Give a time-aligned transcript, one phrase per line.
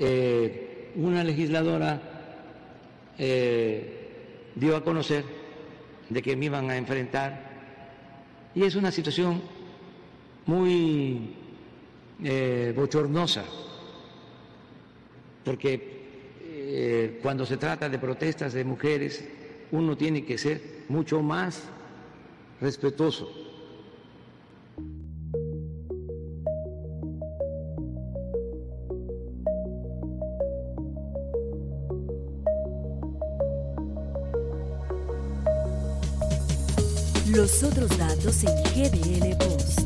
[0.00, 2.00] eh, una legisladora
[3.18, 5.24] eh, dio a conocer
[6.08, 7.48] de que me iban a enfrentar.
[8.54, 9.42] Y es una situación
[10.46, 11.34] muy
[12.24, 13.44] eh, bochornosa,
[15.44, 15.96] porque
[17.22, 19.26] cuando se trata de protestas de mujeres,
[19.72, 21.62] uno tiene que ser mucho más
[22.60, 23.47] respetuoso
[37.48, 39.80] Los otros datos en GDL Post.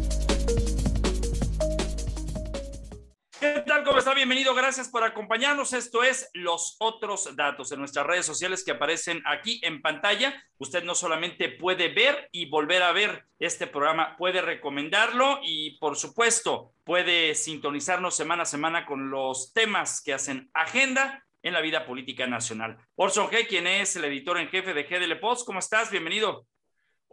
[3.39, 3.85] ¿Qué tal?
[3.85, 4.15] ¿Cómo está?
[4.15, 4.53] Bienvenido.
[4.53, 5.73] Gracias por acompañarnos.
[5.73, 10.43] Esto es Los Otros Datos en nuestras redes sociales que aparecen aquí en pantalla.
[10.59, 15.97] Usted no solamente puede ver y volver a ver este programa, puede recomendarlo y, por
[15.97, 21.87] supuesto, puede sintonizarnos semana a semana con los temas que hacen agenda en la vida
[21.87, 22.77] política nacional.
[22.97, 25.47] Orson G., quien es el editor en jefe de GDL Post.
[25.47, 25.93] ¿Cómo estás?
[25.93, 26.45] Bienvenido.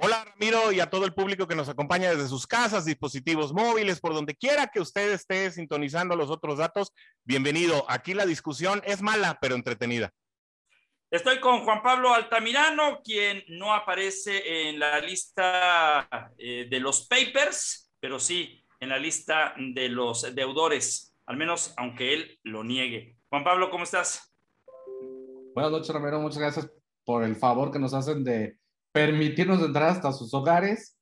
[0.01, 3.99] Hola Ramiro y a todo el público que nos acompaña desde sus casas, dispositivos móviles,
[3.99, 6.93] por donde quiera que usted esté sintonizando los otros datos.
[7.25, 7.83] Bienvenido.
[7.89, 10.13] Aquí la discusión es mala, pero entretenida.
[11.11, 17.91] Estoy con Juan Pablo Altamirano, quien no aparece en la lista eh, de los papers,
[17.99, 23.17] pero sí en la lista de los deudores, al menos aunque él lo niegue.
[23.27, 24.33] Juan Pablo, ¿cómo estás?
[25.53, 26.21] Buenas noches, Ramiro.
[26.21, 26.71] Muchas gracias
[27.03, 28.59] por el favor que nos hacen de
[28.99, 30.97] permitirnos entrar hasta sus hogares.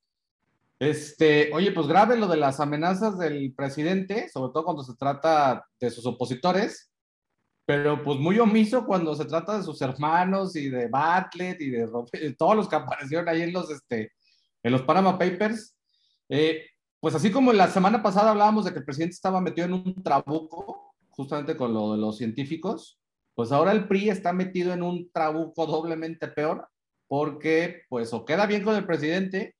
[0.78, 5.66] Este, oye, pues grave lo de las amenazas del presidente, sobre todo cuando se trata
[5.80, 6.92] de sus opositores,
[7.66, 11.88] pero pues muy omiso cuando se trata de sus hermanos y de Bartlett y de,
[12.38, 14.12] todos los que aparecieron ahí en los, este,
[14.62, 15.74] en los Panama Papers.
[16.28, 16.66] Eh,
[17.00, 20.02] pues así como la semana pasada hablábamos de que el presidente estaba metido en un
[20.04, 23.00] trabuco, justamente con lo de los científicos,
[23.34, 26.68] pues ahora el PRI está metido en un trabuco doblemente peor,
[27.08, 29.56] porque pues o queda bien con el presidente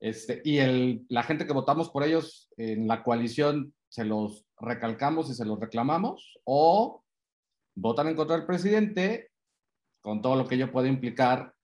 [0.00, 5.30] este, y el, la gente que votamos por ellos en la coalición se los recalcamos
[5.30, 7.02] y se los reclamamos, o
[7.74, 9.30] votan en contra del presidente
[10.00, 11.54] con todo lo que ello puede implicar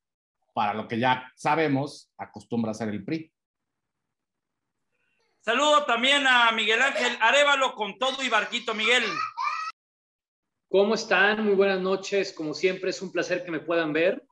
[0.54, 3.32] para lo que ya sabemos acostumbra a ser el PRI.
[5.40, 9.04] Saludo también a Miguel Ángel Arevalo con todo y barquito, Miguel.
[10.70, 11.44] ¿Cómo están?
[11.44, 12.32] Muy buenas noches.
[12.32, 14.24] Como siempre, es un placer que me puedan ver.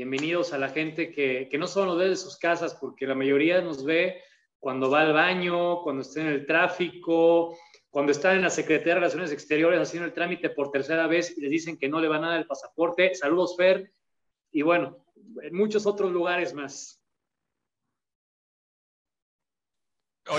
[0.00, 3.14] Bienvenidos a la gente que, que no solo nos ve de sus casas, porque la
[3.14, 4.22] mayoría nos ve
[4.58, 7.54] cuando va al baño, cuando está en el tráfico,
[7.90, 11.42] cuando está en la Secretaría de Relaciones Exteriores haciendo el trámite por tercera vez y
[11.42, 13.14] les dicen que no le van a dar el pasaporte.
[13.14, 13.92] Saludos, Fer.
[14.50, 15.04] Y bueno,
[15.42, 16.98] en muchos otros lugares más.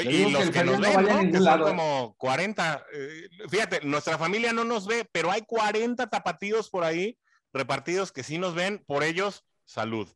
[0.03, 1.31] Y los que nos ven, ¿no?
[1.31, 2.87] Que son como 40.
[2.93, 7.15] Eh, fíjate, nuestra familia no nos ve, pero hay 40 tapatíos por ahí
[7.53, 10.07] repartidos que sí nos ven, por ellos, salud.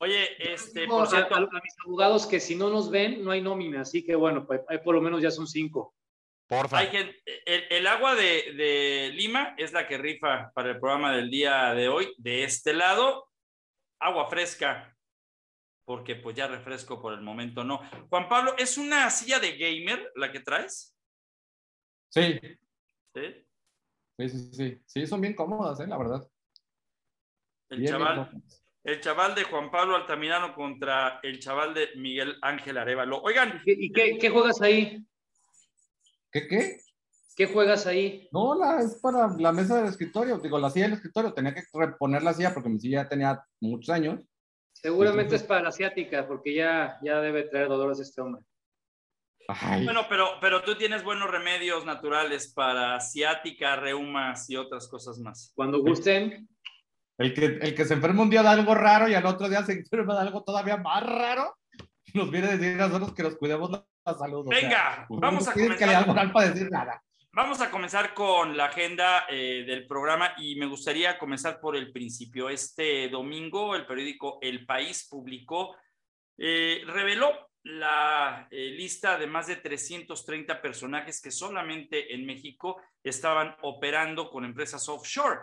[0.00, 3.82] Oye, este, por cierto, a, mis abogados que si no nos ven, no hay nómina,
[3.82, 5.94] así que bueno, pues por lo menos ya son cinco.
[6.48, 6.88] Por favor.
[6.94, 7.14] El,
[7.70, 11.88] el, agua de, de, Lima es la que rifa para el programa del día de
[11.88, 12.12] hoy.
[12.16, 13.28] De este lado,
[14.00, 14.96] agua fresca,
[15.84, 17.80] porque pues ya refresco por el momento no.
[18.08, 20.96] Juan Pablo, ¿es una silla de gamer la que traes?
[22.08, 22.40] Sí.
[23.14, 23.46] ¿Sí?
[24.18, 24.82] Sí, sí, sí.
[24.86, 25.86] Sí, son bien cómodas, ¿eh?
[25.86, 26.28] la verdad.
[27.68, 28.30] El chaval,
[28.84, 33.20] el chaval de Juan Pablo Altamirano contra el chaval de Miguel Ángel Arevalo.
[33.22, 33.62] Oigan.
[33.66, 35.04] ¿Y qué, qué juegas ahí?
[36.32, 36.80] ¿Qué qué?
[37.36, 38.28] ¿Qué juegas ahí?
[38.32, 40.38] No, la, es para la mesa del escritorio.
[40.38, 41.32] Digo, la silla del escritorio.
[41.32, 44.20] Tenía que reponer la silla porque mi silla ya tenía muchos años.
[44.72, 48.42] Seguramente es para la asiática, porque ya, ya debe traer dolores este hombre.
[49.82, 55.52] Bueno, pero, pero tú tienes buenos remedios naturales para asiática, reumas y otras cosas más.
[55.54, 56.48] Cuando gusten.
[57.20, 59.62] El que, el que se enferma un día de algo raro y al otro día
[59.62, 61.54] se enferma de algo todavía más raro,
[62.14, 64.46] nos viene a decir a nosotros que nos cuidemos la salud.
[64.48, 66.32] Venga, o sea, vamos a comenzar.
[66.32, 67.02] para decir nada.
[67.32, 71.92] Vamos a comenzar con la agenda eh, del programa y me gustaría comenzar por el
[71.92, 72.48] principio.
[72.48, 75.76] Este domingo el periódico El País publicó,
[76.38, 83.54] eh, reveló la eh, lista de más de 330 personajes que solamente en México estaban
[83.60, 85.38] operando con empresas offshore.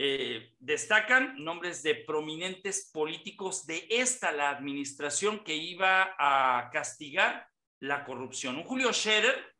[0.00, 7.48] Eh, destacan nombres de prominentes políticos de esta, la administración que iba a castigar
[7.80, 8.54] la corrupción.
[8.56, 9.56] Un Julio Scherer,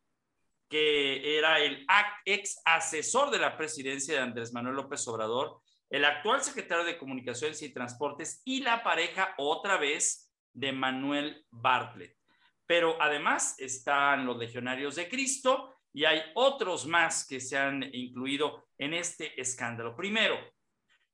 [0.69, 1.85] que era el
[2.25, 7.61] ex asesor de la presidencia de Andrés Manuel López Obrador, el actual secretario de Comunicaciones
[7.63, 12.17] y Transportes y la pareja otra vez de Manuel Bartlett.
[12.65, 18.69] Pero además están los legionarios de Cristo y hay otros más que se han incluido
[18.79, 19.97] en este escándalo.
[19.97, 20.39] Primero,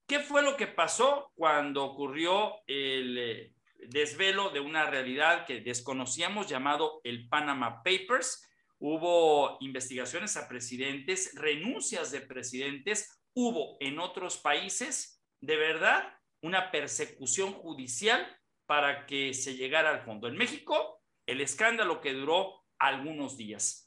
[0.07, 3.55] ¿qué fue lo que pasó cuando ocurrió el eh,
[3.89, 8.47] desvelo de una realidad que desconocíamos llamado el Panama Papers?
[8.79, 16.13] Hubo investigaciones a presidentes, renuncias de presidentes, hubo en otros países, de verdad,
[16.43, 18.27] una persecución judicial
[18.67, 20.29] para que se llegara al fondo.
[20.29, 23.84] En México, el escándalo que duró algunos días.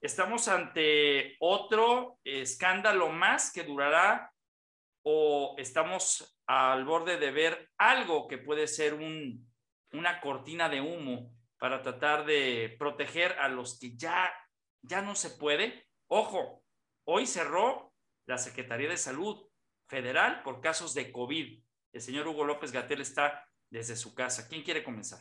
[0.00, 4.32] Estamos ante otro escándalo más que durará
[5.02, 9.50] o estamos al borde de ver algo que puede ser un,
[9.92, 14.32] una cortina de humo para tratar de proteger a los que ya,
[14.82, 15.88] ya no se puede.
[16.06, 16.62] Ojo,
[17.04, 17.92] hoy cerró
[18.26, 19.48] la Secretaría de Salud
[19.88, 21.60] Federal por casos de COVID.
[21.92, 24.46] El señor Hugo López Gatel está desde su casa.
[24.48, 25.20] ¿Quién quiere comenzar?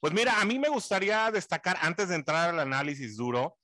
[0.00, 3.58] Pues mira, a mí me gustaría destacar, antes de entrar al análisis duro,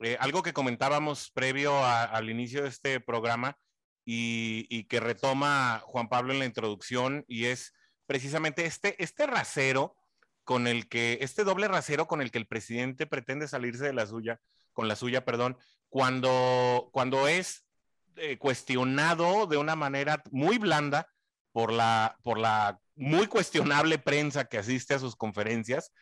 [0.00, 3.58] eh, algo que comentábamos previo al inicio de este programa
[4.04, 7.74] y, que retoma Juan Pablo en la introducción, y es
[8.06, 9.96] precisamente este, este rasero
[10.44, 14.06] con el que, este doble rasero con el que el presidente pretende salirse de la
[14.06, 14.40] suya,
[14.72, 15.58] con la suya, perdón,
[15.90, 17.66] cuando, cuando es
[18.16, 21.06] eh, cuestionado de una manera muy blanda
[21.52, 25.92] por la, por la muy cuestionable prensa que asiste a sus conferencias,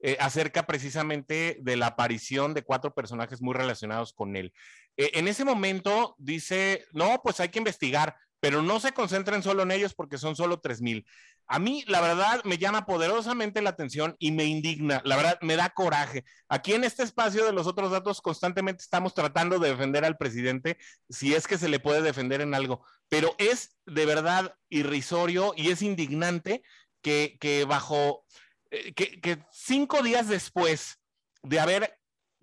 [0.00, 4.52] eh, acerca precisamente de la aparición de cuatro personajes muy relacionados con él.
[4.96, 9.62] Eh, en ese momento dice, no, pues hay que investigar, pero no se concentren solo
[9.62, 11.06] en ellos porque son solo tres mil.
[11.48, 15.56] A mí, la verdad, me llama poderosamente la atención y me indigna, la verdad, me
[15.56, 16.24] da coraje.
[16.48, 20.76] Aquí en este espacio de los otros datos constantemente estamos tratando de defender al presidente,
[21.08, 25.70] si es que se le puede defender en algo, pero es de verdad irrisorio y
[25.70, 26.62] es indignante
[27.00, 28.24] que bajo,
[28.70, 30.98] eh, que, cinco días después
[31.42, 31.98] de haber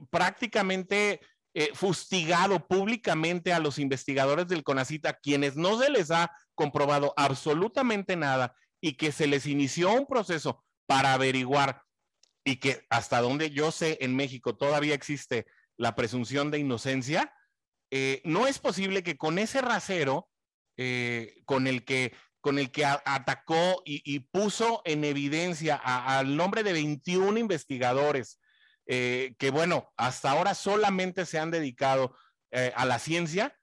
[0.10, 1.22] prácticamente
[1.54, 8.16] eh, fustigado públicamente a los investigadores del CONACITA, quienes no se les ha comprobado absolutamente
[8.16, 11.84] nada y que se les inició un proceso para averiguar
[12.46, 15.46] y que hasta donde yo sé en México todavía existe
[15.78, 17.34] la presunción de inocencia,
[17.92, 20.30] eh, no es posible que con ese rasero
[21.46, 27.40] con el que con el que atacó y, puso en evidencia al nombre de 21
[27.40, 28.40] investigadores
[28.86, 32.16] eh, que, bueno, hasta ahora solamente se han dedicado
[32.75, 33.57] a la ciencia,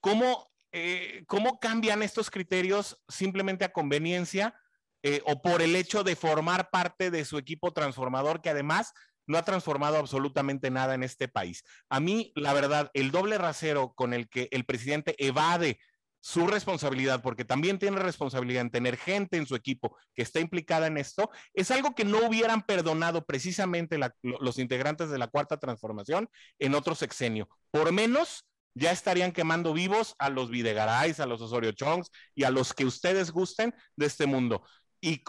[0.00, 4.60] ¿cómo eh, ¿cómo cambian estos criterios simplemente a conveniencia
[5.04, 8.92] eh, o por el hecho de formar parte de su equipo transformador que además
[9.28, 11.62] no ha transformado absolutamente nada en este país?
[11.88, 15.78] A mí, la verdad, el doble rasero con el que el presidente evade
[16.24, 20.86] su responsabilidad, porque también tiene responsabilidad en tener gente en su equipo que está implicada
[20.86, 26.30] en esto, es algo que no hubieran perdonado precisamente los integrantes de la cuarta transformación
[26.58, 27.46] en otro sexenio.
[27.70, 32.50] Por menos ya estarían quemando vivos a los Videgaray, a los Osorio Chongs y a
[32.50, 34.64] los que ustedes gusten de este mundo.
[35.02, 35.22] Y,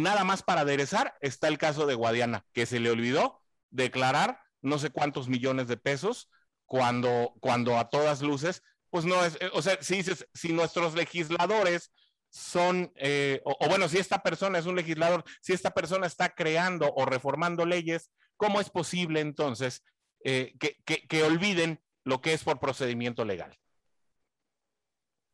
[0.00, 3.40] nada más para aderezar está el caso de Guadiana, que se le olvidó
[3.70, 6.28] declarar no sé cuántos millones de pesos
[6.66, 8.62] cuando, cuando a todas luces,
[8.94, 11.92] pues no es, o sea, si, si nuestros legisladores
[12.30, 16.92] son, eh, o, bueno, si esta persona es un legislador, si esta persona está creando
[16.94, 19.82] o reformando leyes, ¿cómo es posible entonces
[20.22, 23.52] eh, que, que olviden lo que es por procedimiento legal.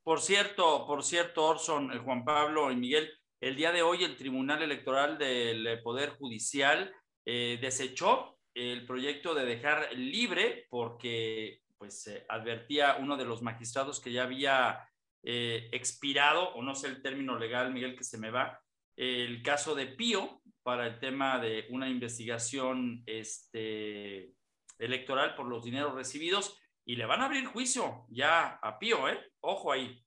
[0.05, 3.13] Por cierto, por cierto, Orson, Juan Pablo y Miguel,
[3.43, 6.95] el día de hoy el Tribunal Electoral del Poder Judicial
[7.27, 14.01] eh, desechó el proyecto de dejar libre porque pues eh, advertía uno de los magistrados
[14.01, 14.87] que ya había
[15.23, 18.61] eh, expirado, o no sé el término legal, Miguel, que se me va,
[18.97, 24.35] el caso de Pío para el tema de una investigación este,
[24.79, 29.19] electoral por los dineros recibidos y le van a abrir juicio ya a Pío, ¿eh?
[29.41, 30.05] Ojo ahí.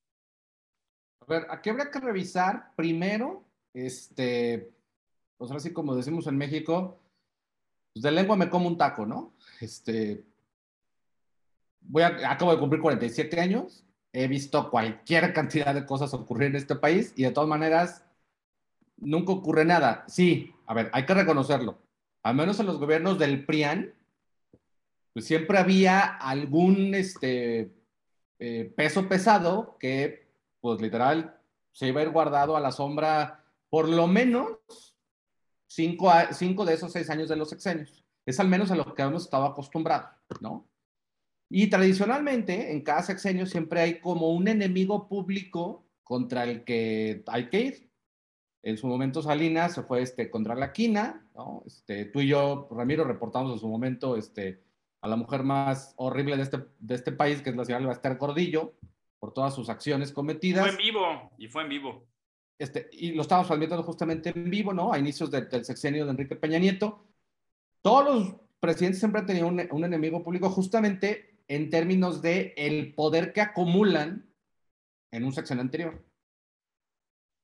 [1.22, 4.76] A ver, aquí habría que revisar primero, este,
[5.38, 7.00] pues así como decimos en México,
[7.94, 9.34] pues de lengua me como un taco, ¿no?
[9.60, 10.24] Este,
[11.84, 16.56] voy a, acabo de cumplir 47 años, he visto cualquier cantidad de cosas ocurrir en
[16.56, 18.04] este país y de todas maneras
[18.98, 20.06] nunca ocurre nada.
[20.08, 21.80] Sí, a ver, hay que reconocerlo.
[22.24, 23.94] Al menos en los gobiernos del PRIAN,
[25.14, 27.72] pues siempre había algún este,
[28.40, 30.28] eh, peso pesado que,
[30.62, 31.40] pues literal,
[31.72, 34.58] se iba a ir guardado a la sombra por lo menos
[35.68, 38.06] cinco, cinco de esos seis años de los sexenios.
[38.26, 40.68] Es al menos a lo que hemos estado acostumbrados, ¿no?
[41.56, 47.48] Y tradicionalmente, en cada sexenio siempre hay como un enemigo público contra el que hay
[47.50, 47.92] que ir.
[48.64, 51.62] En su momento Salinas se fue este, contra la quina, ¿no?
[51.68, 54.64] Este, tú y yo, Ramiro, reportamos en su momento este,
[55.02, 58.18] a la mujer más horrible de este, de este país, que es la señora Esther
[58.18, 58.74] Gordillo,
[59.20, 60.64] por todas sus acciones cometidas.
[60.64, 62.08] Fue en vivo, y fue en vivo.
[62.58, 64.92] Este, y lo estamos transmitiendo justamente en vivo, ¿no?
[64.92, 67.06] A inicios del sexenio de Enrique Peña Nieto.
[67.84, 72.94] Todos los presidentes siempre han tenido un, un enemigo público justamente en términos de el
[72.94, 74.30] poder que acumulan
[75.12, 76.06] en un sexenio anterior.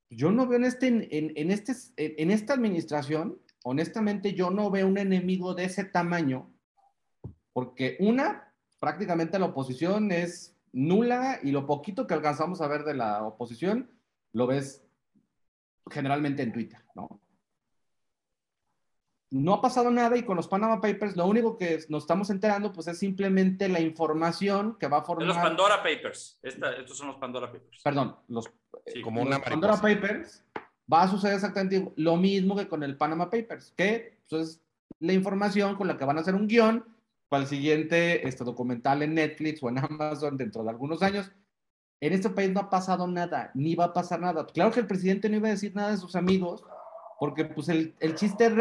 [0.10, 4.88] Yo no veo en, este, en, en, este, en esta administración, honestamente, yo no veo
[4.88, 6.52] un enemigo de ese tamaño,
[7.54, 12.96] porque una, prácticamente la oposición es nula y lo poquito que alcanzamos a ver de
[12.96, 13.92] la oposición
[14.32, 14.84] lo ves
[15.90, 17.22] generalmente en Twitter, ¿no?
[19.32, 22.72] No ha pasado nada y con los Panama Papers lo único que nos estamos enterando
[22.74, 25.28] pues es simplemente la información que va a formar...
[25.28, 26.40] los Pandora Papers.
[26.42, 27.82] estos son los Pandora Papers.
[27.84, 28.50] Perdón, los,
[29.04, 30.44] como una Pandora Papers
[30.92, 34.62] va a suceder exactamente lo mismo que con el Panama Papers, que pues, es
[35.00, 36.84] la información con la que van a hacer un guion
[37.30, 41.32] para el siguiente este, documental en Netflix o en Amazon dentro de algunos años.
[42.02, 44.46] En este país no ha pasado nada, ni va a pasar nada.
[44.48, 46.64] Claro que el presidente no iba a decir nada de sus amigos,
[47.20, 48.54] porque pues el, el chiste es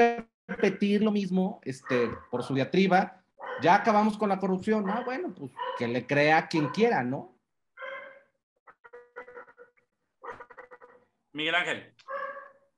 [0.49, 3.23] repetir lo mismo este, por su diatriba.
[3.63, 4.89] Ya acabamos con la corrupción.
[4.89, 7.37] Ah, bueno, pues que le crea quien quiera, ¿no?
[11.33, 11.95] Miguel Ángel.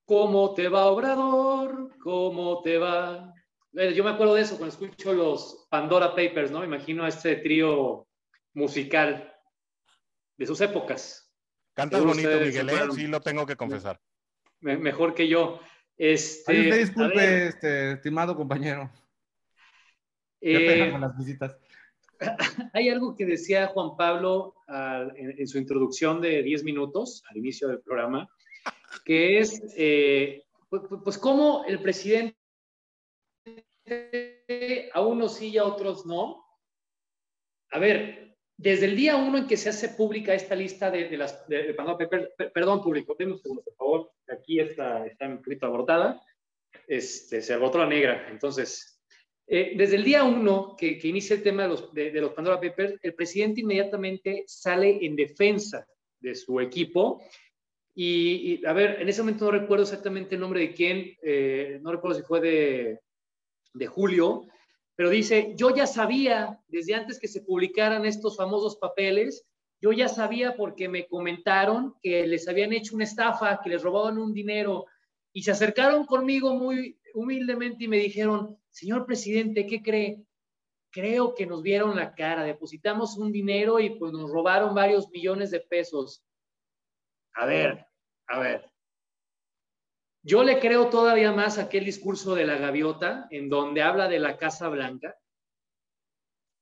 [0.04, 1.96] ¿Cómo te va, Obrador?
[2.02, 3.32] ¿Cómo te va?
[3.72, 6.60] Yo me acuerdo de eso cuando escucho los Pandora Papers, ¿no?
[6.60, 8.08] Me imagino a este trío
[8.54, 9.32] musical
[10.36, 11.32] de sus épocas.
[11.74, 12.88] Cantas bonito, Miguel, ¿eh?
[12.92, 14.00] sí lo tengo que confesar.
[14.60, 15.60] mejor que yo.
[16.02, 18.90] Este, Ay, disculpe, este, estimado compañero.
[20.40, 21.58] Eh, con las visitas.
[22.72, 24.54] Hay algo que decía Juan Pablo
[25.14, 28.30] en, su introducción de 10 minutos al inicio del programa,
[29.04, 32.34] que es, eh, pues, pues, cómo el presidente
[34.94, 36.46] a unos sí y a otros no.
[37.72, 41.46] A ver, desde el día uno en que se hace pública esta lista de, las
[41.46, 41.76] de,
[42.54, 46.22] perdón, público, un segundo, por favor, aquí está, está un abortada,
[46.86, 49.00] este, se agotó la negra, entonces,
[49.46, 52.98] eh, desde el día uno que, inicia el tema de los, de, los Pandora Papers,
[53.02, 55.86] el presidente inmediatamente sale en defensa
[56.20, 57.22] de su equipo
[57.94, 61.90] y, a ver, en ese momento no recuerdo exactamente el nombre de quién, eh, no
[61.90, 63.00] recuerdo si fue de,
[63.74, 64.46] de Julio,
[64.94, 69.46] pero dice, yo ya sabía desde antes que se publicaran estos famosos papeles,
[69.80, 74.18] yo ya sabía porque me comentaron que les habían hecho una estafa, que les robaban
[74.18, 74.86] un dinero
[75.32, 80.22] y se acercaron conmigo muy humildemente y me dijeron, señor presidente, ¿qué cree?
[80.90, 85.50] Creo que nos vieron la cara, depositamos un dinero y pues nos robaron varios millones
[85.50, 86.24] de pesos.
[87.34, 87.86] A ver,
[88.26, 88.70] a ver,
[90.22, 94.18] yo le creo todavía más a aquel discurso de la gaviota, en donde habla de
[94.18, 95.16] la Casa Blanca,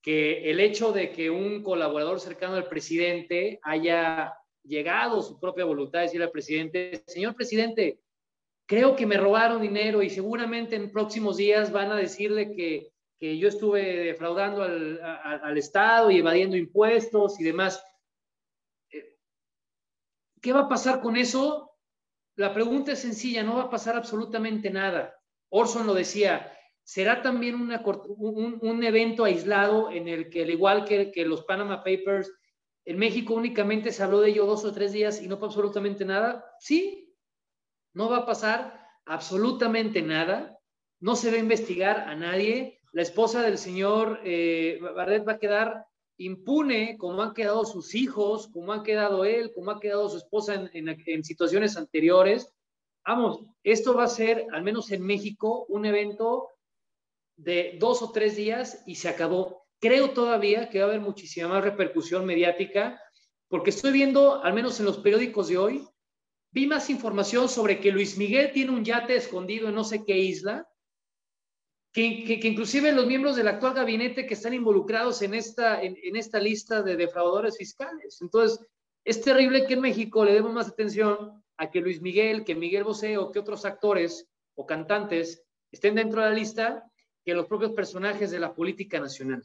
[0.02, 6.00] que el hecho de que un colaborador cercano al presidente haya llegado su propia voluntad
[6.00, 8.00] de decir al presidente, señor presidente,
[8.66, 13.48] creo que me robaron dinero y seguramente en próximos días van a decirle que, yo
[13.48, 17.84] estuve defraudando al, al Estado y evadiendo impuestos y demás.
[18.92, 19.16] Eh,
[20.40, 21.72] ¿Qué va a pasar con eso?
[22.36, 25.20] La pregunta es sencilla, no va a pasar absolutamente nada.
[25.48, 26.56] Orson lo decía,
[26.88, 32.32] será también un, evento aislado en el que, al igual que, los Panama Papers,
[32.86, 36.06] en México únicamente se habló de ello dos o tres días y no pasó absolutamente
[36.06, 36.46] nada.
[36.58, 37.14] Sí,
[37.92, 40.58] no va a pasar absolutamente nada.
[40.98, 42.80] No se va a investigar a nadie.
[42.92, 45.84] La esposa del señor eh, Barret va a quedar
[46.16, 50.70] impune como han quedado sus hijos, como ha quedado él, como ha quedado su esposa
[50.72, 52.50] en, situaciones anteriores.
[53.06, 56.48] Vamos, esto va a ser, al menos en México, un evento
[57.38, 59.64] de dos o tres días y se acabó.
[59.80, 63.00] Creo todavía que va a haber muchísima más repercusión mediática,
[63.48, 65.88] porque estoy viendo, al menos en los periódicos de hoy,
[66.50, 70.18] vi más información sobre que Luis Miguel tiene un yate escondido en no sé qué
[70.18, 70.68] isla,
[71.92, 76.82] que, inclusive los miembros del actual gabinete que están involucrados en esta, en, esta lista
[76.82, 78.18] de defraudadores fiscales.
[78.20, 78.60] Entonces,
[79.04, 82.84] es terrible que en México le demos más atención a que Luis Miguel, que Miguel
[82.84, 86.84] Bosé o que otros actores o cantantes estén dentro de la lista
[87.24, 89.42] que los propios personajes de la política nacional.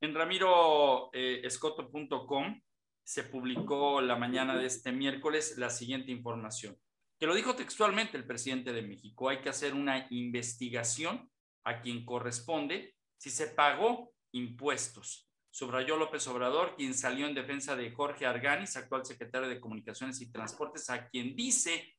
[0.00, 2.62] En ramiroescoto.com eh,
[3.04, 6.78] se publicó la mañana de este miércoles la siguiente información,
[7.18, 9.28] que lo dijo textualmente el presidente de México.
[9.28, 11.30] Hay que hacer una investigación
[11.64, 15.28] a quien corresponde si se pagó impuestos.
[15.50, 20.30] Subrayó López Obrador, quien salió en defensa de Jorge Arganis, actual secretario de Comunicaciones y
[20.30, 21.96] Transportes, a quien dice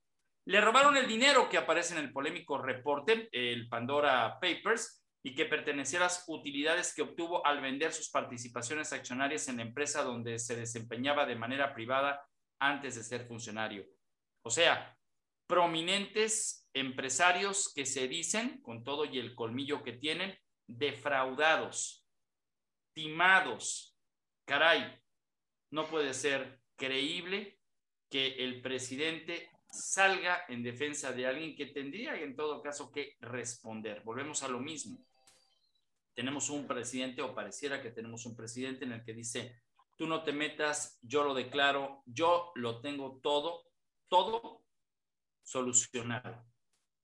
[0.51, 5.45] le robaron el dinero que aparece en el polémico reporte, el Pandora Papers, y que
[5.45, 10.39] pertenecía a las utilidades que obtuvo al vender sus participaciones accionarias en la empresa donde
[10.39, 12.27] se desempeñaba de manera privada
[12.59, 13.85] antes de ser funcionario.
[14.43, 14.97] O sea,
[15.47, 22.05] prominentes empresarios que se dicen, con todo y el colmillo que tienen, defraudados,
[22.93, 23.97] timados.
[24.45, 24.99] Caray,
[25.71, 27.57] no puede ser creíble
[28.09, 34.01] que el presidente salga en defensa de alguien que tendría en todo caso que responder.
[34.03, 34.99] Volvemos a lo mismo.
[36.13, 39.61] Tenemos un presidente o pareciera que tenemos un presidente en el que dice,
[39.97, 43.71] tú no te metas, yo lo declaro, yo lo tengo todo,
[44.07, 44.65] todo
[45.41, 46.45] solucionado.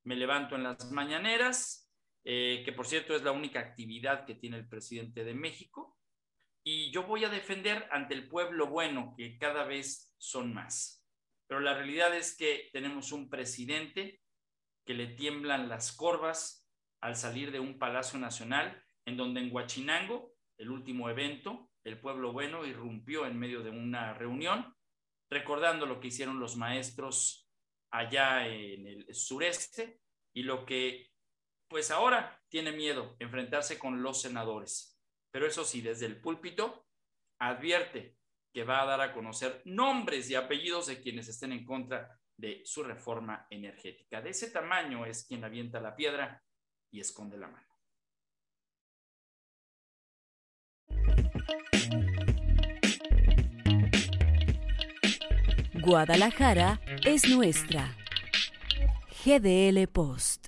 [0.04, 1.90] Me levanto en las mañaneras,
[2.24, 5.98] eh, que por cierto es la única actividad que tiene el presidente de México,
[6.64, 10.97] y yo voy a defender ante el pueblo bueno, que cada vez son más.
[11.48, 14.22] Pero la realidad es que tenemos un presidente
[14.86, 16.68] que le tiemblan las corvas
[17.01, 22.34] al salir de un Palacio Nacional, en donde en Huachinango, el último evento, el pueblo
[22.34, 24.75] bueno irrumpió en medio de una reunión,
[25.30, 27.50] recordando lo que hicieron los maestros
[27.92, 30.01] allá en el sureste
[30.34, 31.12] y lo que
[31.70, 35.00] pues ahora tiene miedo enfrentarse con los senadores.
[35.32, 36.88] Pero eso sí, desde el púlpito
[37.39, 38.17] advierte
[38.58, 42.64] que va a dar a conocer nombres y apellidos de quienes estén en contra de
[42.66, 44.20] su reforma energética.
[44.20, 46.44] De ese tamaño es quien avienta la piedra
[46.90, 47.68] y esconde la mano.
[55.76, 57.96] Guadalajara es nuestra.
[59.24, 60.47] GDL Post.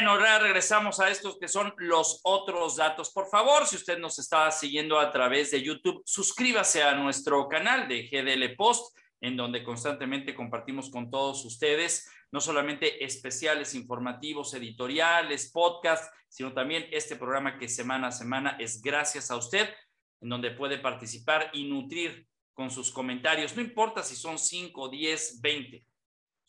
[0.00, 3.10] Bueno, ahora regresamos a estos que son los otros datos.
[3.10, 7.86] Por favor, si usted nos está siguiendo a través de YouTube, suscríbase a nuestro canal
[7.86, 15.50] de GDL Post, en donde constantemente compartimos con todos ustedes no solamente especiales informativos, editoriales,
[15.52, 19.68] podcasts, sino también este programa que semana a semana es gracias a usted,
[20.22, 23.54] en donde puede participar y nutrir con sus comentarios.
[23.54, 25.89] No importa si son 5, 10, 20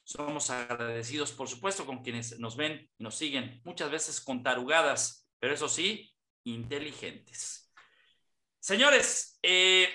[0.03, 5.27] somos agradecidos, por supuesto, con quienes nos ven y nos siguen, muchas veces con tarugadas,
[5.39, 7.71] pero eso sí, inteligentes.
[8.59, 9.89] Señores, eh,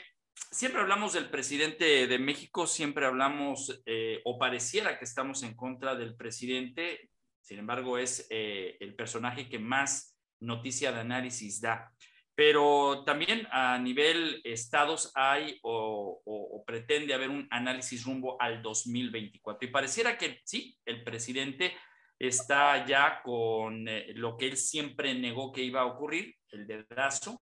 [0.51, 5.95] siempre hablamos del presidente de México, siempre hablamos, eh, o pareciera que estamos en contra
[5.95, 11.93] del presidente, sin embargo, es eh, el personaje que más noticia de análisis da
[12.37, 19.67] pero también a nivel estados hay o, pretende haber un análisis rumbo al 2024.
[19.67, 21.75] Y pareciera que sí, el presidente
[22.19, 27.41] está ya con eh, lo que él siempre negó que iba a ocurrir, el dedazo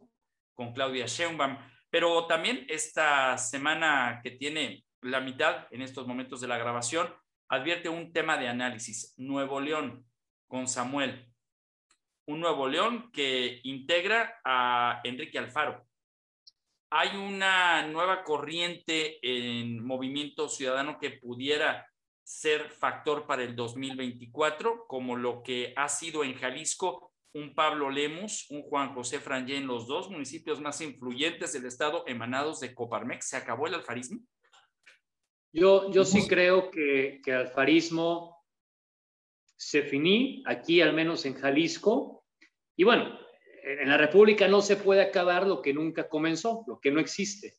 [0.55, 1.57] con Claudia Sheinbaum.
[1.89, 7.15] Pero también esta semana que tiene la mitad en estos momentos de la grabación,
[7.49, 9.15] advierte un tema de análisis.
[9.19, 10.05] Nuevo León
[10.49, 11.30] con Samuel
[12.27, 15.87] un Nuevo León que integra a Enrique Alfaro.
[16.91, 21.87] Hay una nueva corriente en movimiento ciudadano que pudiera
[22.25, 28.47] ser factor para el 2024, como lo que ha sido en Jalisco un Pablo Lemos,
[28.51, 33.29] un Juan José Frangé en los dos municipios más influyentes del estado emanados de Coparmex.
[33.29, 34.21] ¿Se acabó el alfarismo?
[35.53, 38.40] Yo, yo sí creo que, que alfarismo
[39.61, 42.25] se finí, aquí al menos en Jalisco.
[42.77, 43.19] Y bueno,
[43.63, 47.57] en la República no se puede acabar lo que nunca comenzó, lo que no existe.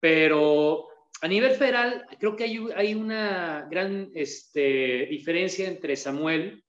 [0.00, 0.88] Pero
[1.20, 6.64] a nivel federal, creo que hay, hay una gran este, diferencia entre Samuel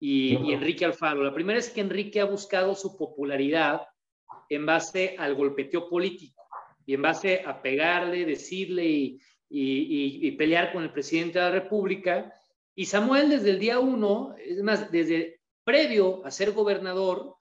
[0.00, 1.22] y, Enrique Alfaro.
[1.22, 3.82] La primera es que Enrique ha buscado su popularidad
[4.48, 6.42] en base al golpeteo político
[6.84, 12.32] y en base a pegarle, decirle y, y, pelear con el presidente de la República.
[12.78, 17.34] Y Samuel desde el día uno, es más, desde previo a ser gobernador,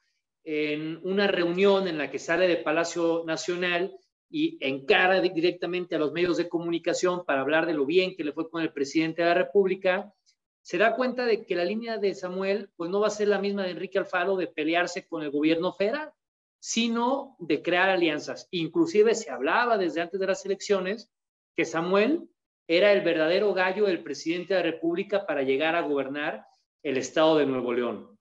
[0.46, 3.98] en una reunión en la que sale de Palacio Nacional
[4.30, 8.32] y encara directamente a los medios de comunicación para hablar de lo bien que le
[8.32, 10.14] fue con el presidente de la República,
[10.62, 13.40] se da cuenta de que la línea de Samuel pues no va a ser la
[13.40, 16.12] misma de Enrique Alfaro de pelearse con el gobierno federal,
[16.60, 18.48] sino de crear alianzas.
[18.52, 21.12] Inclusive se hablaba desde antes de las elecciones
[21.56, 22.30] que Samuel
[22.68, 26.46] era el verdadero gallo del presidente de la República para llegar a gobernar
[26.84, 28.18] el estado de Nuevo León.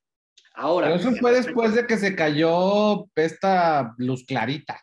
[0.54, 0.86] Ahora.
[0.86, 4.80] Pero eso fue después de que se cayó esta luz clarita.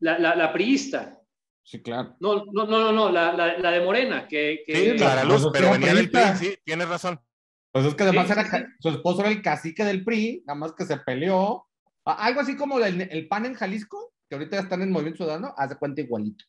[0.00, 1.20] La, la, la priista.
[1.62, 2.16] Sí, claro.
[2.20, 4.62] No, no, no, no, la, la, de Morena, que.
[4.66, 7.18] que sí, Clara Luz, pero venía del PRI, sí, tienes razón.
[7.72, 8.46] Pues es que además era,
[8.78, 11.66] su esposo era el cacique del PRI, nada más que se peleó.
[12.04, 15.54] Algo así como el, el PAN en Jalisco, que ahorita ya están en Movimiento Ciudadano,
[15.56, 16.44] haz de cuenta igualito.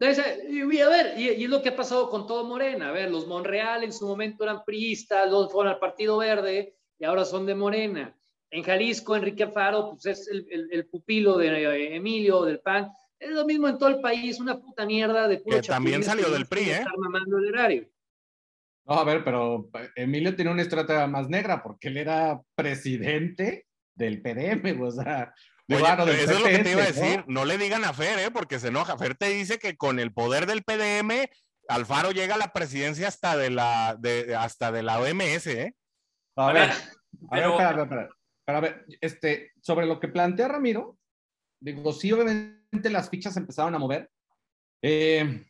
[0.00, 2.88] Y a ver, y, es lo que ha pasado con todo Morena.
[2.88, 7.04] A ver, los Monreal en su momento eran priistas, los fueron al Partido Verde y
[7.04, 8.14] ahora son de Morena.
[8.50, 12.90] En Jalisco, Enrique Faro, pues es el, el, pupilo de eh, Emilio, del PAN.
[13.18, 16.30] Es lo mismo en todo el país, una puta mierda de puro Que también salió
[16.30, 16.84] del PRI, ¿eh?
[18.86, 24.22] No, a ver, pero Emilio tiene una estrategia más negra porque él era presidente del
[24.22, 25.34] PDM, o sea,
[25.68, 27.24] eso es lo que te iba a decir.
[27.26, 27.44] ¿no?
[27.44, 28.30] le digan a Fer, ¿eh?
[28.30, 28.96] porque se enoja.
[28.96, 31.28] Fer te dice que con el poder del PDM,
[31.68, 35.46] Alfaro llega a la presidencia hasta de la, de, hasta de la OMS.
[35.48, 35.74] ¿eh?
[36.36, 36.70] A ver,
[37.30, 38.08] a ver, espera, espera,
[38.46, 40.96] a ver, este, sobre lo que plantea Ramiro,
[41.60, 44.10] digo, sí, obviamente las fichas empezaron a mover.
[44.82, 45.44] Eh,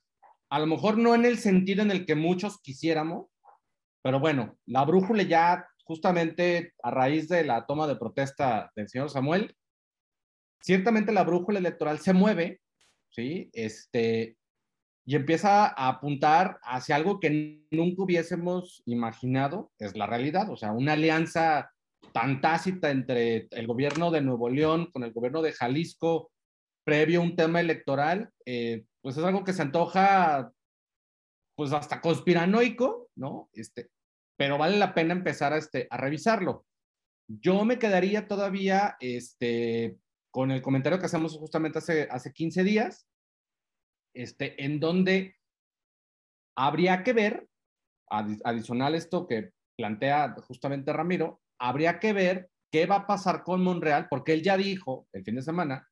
[0.50, 3.26] a lo mejor no en el sentido en el que muchos quisiéramos,
[4.02, 9.10] pero bueno, la brújula ya justamente a raíz de la toma de protesta del señor
[9.10, 9.54] Samuel,
[10.60, 12.60] ciertamente la brújula electoral se mueve,
[13.10, 13.50] ¿sí?
[13.52, 14.36] Este,
[15.04, 20.72] y empieza a apuntar hacia algo que nunca hubiésemos imaginado, es la realidad, o sea,
[20.72, 21.70] una alianza
[22.12, 26.30] tan tácita entre el gobierno de Nuevo León con el gobierno de Jalisco,
[26.84, 30.52] previo a un tema electoral, eh, pues es algo que se antoja,
[31.54, 33.48] pues hasta conspiranoico, ¿no?
[33.52, 33.88] Este,
[34.36, 36.66] pero vale la pena empezar a, este, a revisarlo.
[37.28, 39.96] Yo me quedaría todavía, este,
[40.30, 43.08] con el comentario que hacemos justamente hace, hace 15 días,
[44.14, 45.36] este, en donde
[46.56, 47.48] habría que ver,
[48.10, 54.08] adicional esto que plantea justamente Ramiro, habría que ver qué va a pasar con Monreal,
[54.08, 55.88] porque él ya dijo el fin de semana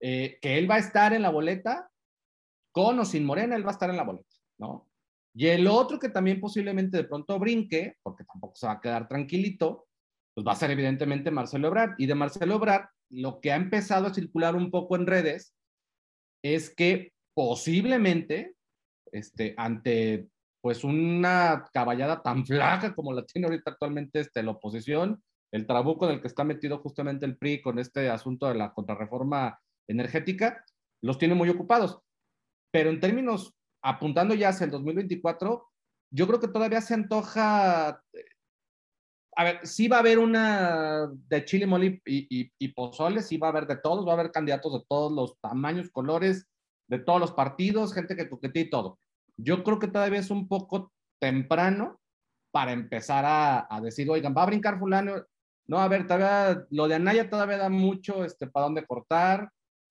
[0.00, 1.90] eh, que él va a estar en la boleta,
[2.72, 4.88] con o sin Morena, él va a estar en la boleta, ¿no?
[5.34, 9.06] Y el otro que también posiblemente de pronto brinque, porque tampoco se va a quedar
[9.06, 9.86] tranquilito,
[10.34, 11.94] pues va a ser evidentemente Marcelo Ebrard.
[11.98, 15.54] Y de Marcelo Ebrard, lo que ha empezado a circular un poco en redes
[16.42, 18.54] es que posiblemente,
[19.12, 20.28] este, ante
[20.60, 26.06] pues una caballada tan flaca como la tiene ahorita actualmente este, la oposición, el trabuco
[26.06, 30.64] en el que está metido justamente el PRI con este asunto de la contrarreforma energética,
[31.02, 32.00] los tiene muy ocupados.
[32.72, 35.68] Pero en términos, apuntando ya hacia el 2024,
[36.10, 38.02] yo creo que todavía se antoja
[39.36, 43.48] a ver, sí va a haber una de chile mole y, y, pozole, sí va
[43.48, 46.46] a haber de todos, va a haber candidatos de todos los tamaños, colores,
[46.88, 48.98] de todos los partidos, gente que coquetee y todo.
[49.36, 52.00] Yo creo que todavía es un poco temprano
[52.50, 55.22] para empezar a, a, decir, oigan, va a brincar fulano.
[55.66, 59.50] No, a ver, todavía, lo de Anaya todavía da mucho este, para dónde cortar.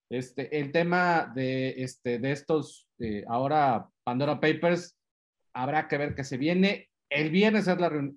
[0.10, 4.95] Este, el tema de, este, de estos, eh, ahora Pandora Papers,
[5.53, 6.89] habrá que ver qué se viene.
[7.10, 7.68] El viernes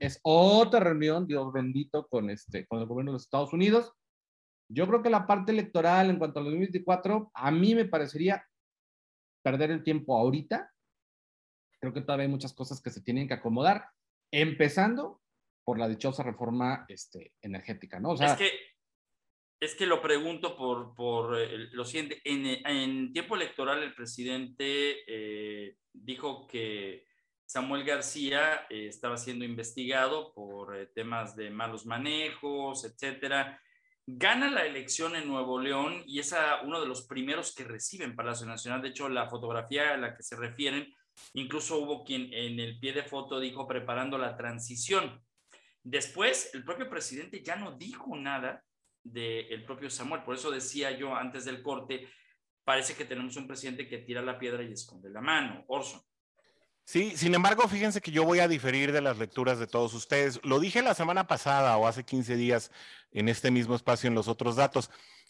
[0.01, 3.93] es, otra reunión, Dios bendito, con, este, con el gobierno de los Estados Unidos.
[4.71, 8.45] Yo creo que la parte electoral en cuanto al 2024, a mí me parecería
[9.43, 10.73] perder el tiempo ahorita.
[11.81, 13.89] Creo que todavía hay muchas cosas que se tienen que acomodar,
[14.31, 15.21] empezando
[15.65, 18.15] por la dichosa reforma este, energética, ¿no?
[18.15, 18.51] Es que
[19.61, 22.21] es que lo pregunto por, por eh, lo siguiente.
[22.25, 27.08] En, en, tiempo electoral, el presidente eh, dijo que
[27.49, 33.59] Samuel García eh, estaba siendo investigado por eh, temas de malos manejos, etcétera.
[34.07, 36.35] Gana la elección en Nuevo León y es
[36.65, 38.83] uno de los primeros que reciben Palacio Nacional.
[38.83, 40.95] De hecho, la fotografía a la que se refieren,
[41.33, 45.25] incluso hubo quien en el pie de foto dijo preparando la transición.
[45.83, 48.63] Después, el propio presidente ya no dijo nada
[49.03, 50.23] del propio Samuel.
[50.23, 52.11] Por eso decía yo antes del corte,
[52.63, 55.65] parece que tenemos un presidente que tira la piedra y esconde la mano.
[55.69, 56.03] Orson.
[56.89, 60.41] Sí, sin embargo, fíjense que yo voy a diferir de las lecturas de todos ustedes.
[60.43, 62.71] Lo dije la semana pasada o hace 15 días
[63.13, 64.89] en este mismo espacio en los otros datos.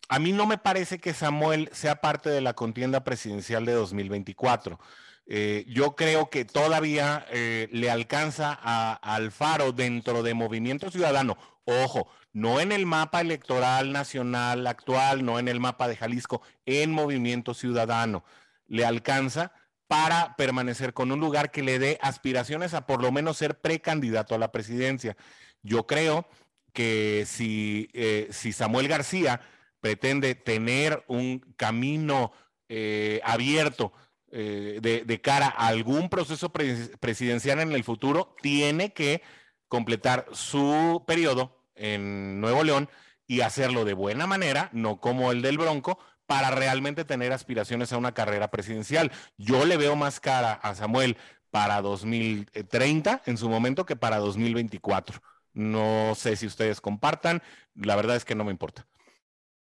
[0.09, 4.79] A mí no me parece que Samuel sea parte de la contienda presidencial de 2024.
[5.27, 11.37] Eh, yo creo que todavía eh, le alcanza a, Alfaro dentro de Movimiento Ciudadano.
[11.65, 16.93] Ojo, no en el mapa electoral nacional actual, no en el mapa de Jalisco, en
[16.93, 18.23] Movimiento Ciudadano.
[18.69, 19.51] Le alcanza
[19.89, 24.35] para permanecer con un lugar que le dé aspiraciones a por lo menos ser precandidato
[24.35, 25.17] a la presidencia.
[25.63, 26.29] Yo creo
[26.73, 29.41] que si, eh, si Samuel García
[29.81, 32.33] pretende tener un camino
[32.69, 33.93] eh, abierto
[34.31, 39.23] eh, de, cara a algún proceso presidencial en el futuro, tiene que
[39.69, 42.91] completar su periodo en Nuevo León
[43.27, 47.97] y hacerlo de buena manera, no como el del Bronco, para realmente tener aspiraciones a
[47.97, 49.11] una carrera presidencial.
[49.39, 51.17] Yo le veo más cara a Samuel
[51.51, 55.21] para 2030 en su momento que para 2024.
[55.55, 57.41] No sé si ustedes compartan,
[57.75, 58.87] la verdad es que no me importa.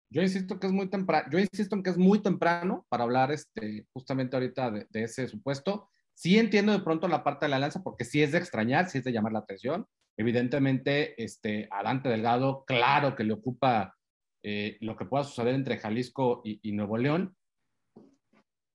[0.10, 3.32] Yo insisto que es muy temprano, yo insisto en que es muy temprano para hablar
[3.32, 5.90] este, justamente ahorita de, ese supuesto.
[6.14, 8.98] Sí entiendo de pronto la parte de la alianza porque sí es de extrañar, sí
[8.98, 9.88] es de llamar la atención.
[10.18, 13.96] Evidentemente, este, a Dante Delgado, claro que le ocupa
[14.44, 17.36] eh, lo que pueda suceder entre Jalisco y, Nuevo León,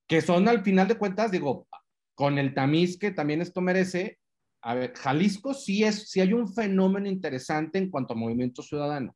[0.07, 1.67] que son al final de cuentas, digo,
[2.15, 4.19] con el tamiz que también esto merece,
[4.63, 9.15] a ver, Jalisco sí es, sí hay un fenómeno interesante en cuanto a movimiento ciudadano.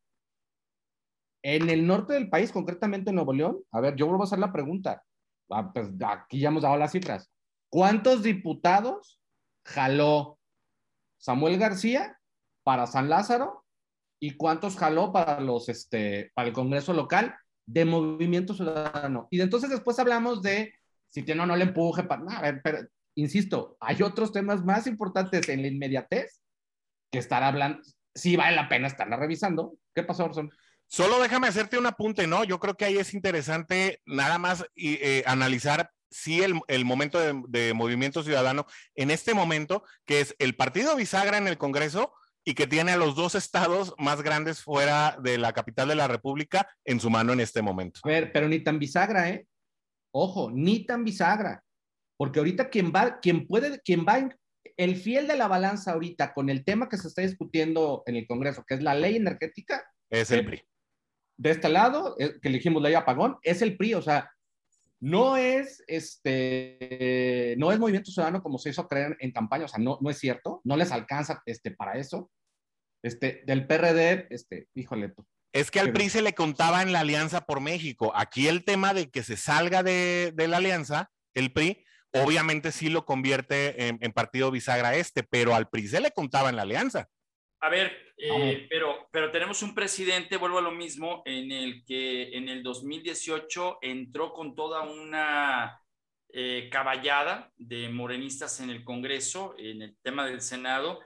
[1.42, 4.38] En el norte del país, concretamente en Nuevo León, a ver, yo vuelvo a hacer
[4.38, 5.02] la pregunta.
[5.50, 7.30] Ah, pues aquí ya hemos dado las cifras.
[7.70, 9.20] ¿Cuántos diputados
[9.64, 10.38] jaló
[11.18, 12.18] Samuel García
[12.64, 13.64] para San Lázaro
[14.20, 17.34] y cuántos jaló para los este para el Congreso local
[17.66, 19.28] de Movimiento Ciudadano?
[19.30, 20.74] Y entonces después hablamos de
[21.10, 22.80] si tiene o no le empuje para a ver, pero
[23.14, 26.40] insisto, hay otros temas más importantes en la inmediatez
[27.10, 27.80] que estar hablando,
[28.14, 29.74] sí vale la pena estarla revisando.
[29.94, 30.50] ¿Qué pasó, Orson?
[30.86, 32.44] Solo déjame hacerte un apunte, ¿no?
[32.44, 37.42] Yo creo que ahí es interesante nada más eh, analizar si el, el, momento de,
[37.48, 42.54] de, movimiento ciudadano en este momento, que es el partido bisagra en el Congreso y
[42.54, 46.68] que tiene a los dos estados más grandes fuera de la capital de la República
[46.84, 48.00] en su mano en este momento.
[48.04, 49.46] A ver, pero ni tan bisagra, ¿eh?
[50.12, 51.62] Ojo, ni tan bisagra.
[52.16, 54.28] Porque ahorita quien va, quien puede, quien va,
[54.76, 58.26] el fiel de la balanza ahorita con el tema que se está discutiendo en el
[58.26, 59.84] Congreso, que es la ley energética.
[60.10, 60.62] Es el PRI
[61.38, 64.30] de este lado, eh, que elegimos ley apagón, es el PRI, o sea,
[65.00, 69.78] no es, este, no es Movimiento Ciudadano como se hizo creer en campaña, o sea,
[69.78, 72.30] no, no es cierto, no les alcanza este, para eso.
[73.02, 75.10] Este, del PRD, este, híjole.
[75.10, 78.12] Pues, es que al PRI se le contaba en la Alianza por México.
[78.14, 82.88] Aquí el tema de que se salga de, de la Alianza, el PRI, obviamente sí
[82.88, 86.62] lo convierte en, en, partido bisagra este, pero al PRI se le contaba en la
[86.62, 87.08] Alianza.
[87.60, 92.36] A ver, eh, pero, pero tenemos un presidente, vuelvo a lo mismo, en el que
[92.36, 95.80] en el 2018 entró con toda una
[96.28, 101.00] eh, caballada de morenistas en el Congreso, en el tema del Senado,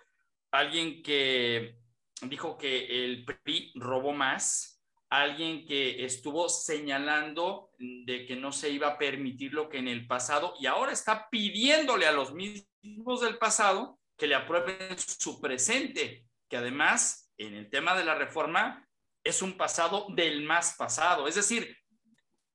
[0.51, 1.77] alguien que
[2.23, 8.88] dijo que el PRI robó más, alguien que estuvo señalando de que no se iba
[8.88, 13.38] a permitir lo que en el pasado y ahora está pidiéndole a los mismos del
[13.38, 18.87] pasado que le aprueben su presente que además en el tema de la reforma
[19.25, 21.27] es un pasado del más pasado.
[21.27, 21.75] Es decir,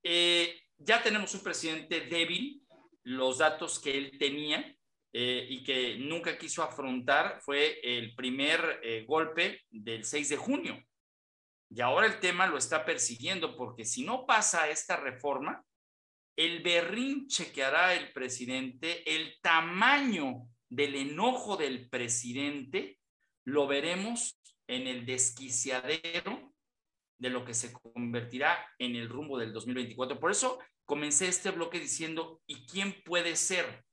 [0.03, 2.61] eh, ya tenemos un presidente débil,
[3.01, 4.71] los datos que él tenía
[5.13, 10.79] eh, y que nunca quiso afrontar fue el primer eh, golpe del 6 de junio.
[11.71, 15.65] Y ahora el tema lo está persiguiendo porque si no pasa esta reforma,
[16.35, 22.96] el berrinche que hará el presidente, el tamaño del enojo del presidente,
[23.47, 26.53] lo veremos en el desquiciadero
[27.17, 30.19] de lo que se convertirá en el rumbo del 2024.
[30.19, 33.85] Por eso comencé este bloque diciendo, ¿y quién puede ser?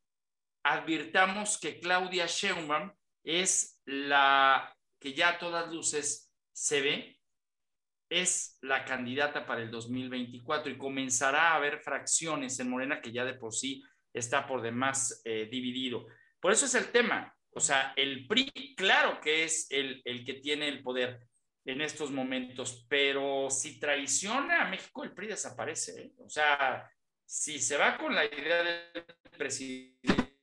[0.65, 2.91] Advirtamos que Claudia Sheinbaum
[3.23, 7.21] es la que ya a todas luces se ve,
[8.11, 13.25] es la candidata para el 2024 y comenzará a haber fracciones en Morena que ya
[13.25, 16.07] de por sí está por demás eh, dividido.
[16.41, 17.33] Por eso es el tema.
[17.57, 21.29] O sea, el PRI, claro que es el, el que tiene el poder
[21.65, 26.03] en estos momentos, pero si traiciona a México, el PRI desaparece.
[26.03, 26.13] ¿eh?
[26.19, 26.91] O sea,
[27.25, 29.05] si se va con la idea del
[29.39, 30.35] presidente,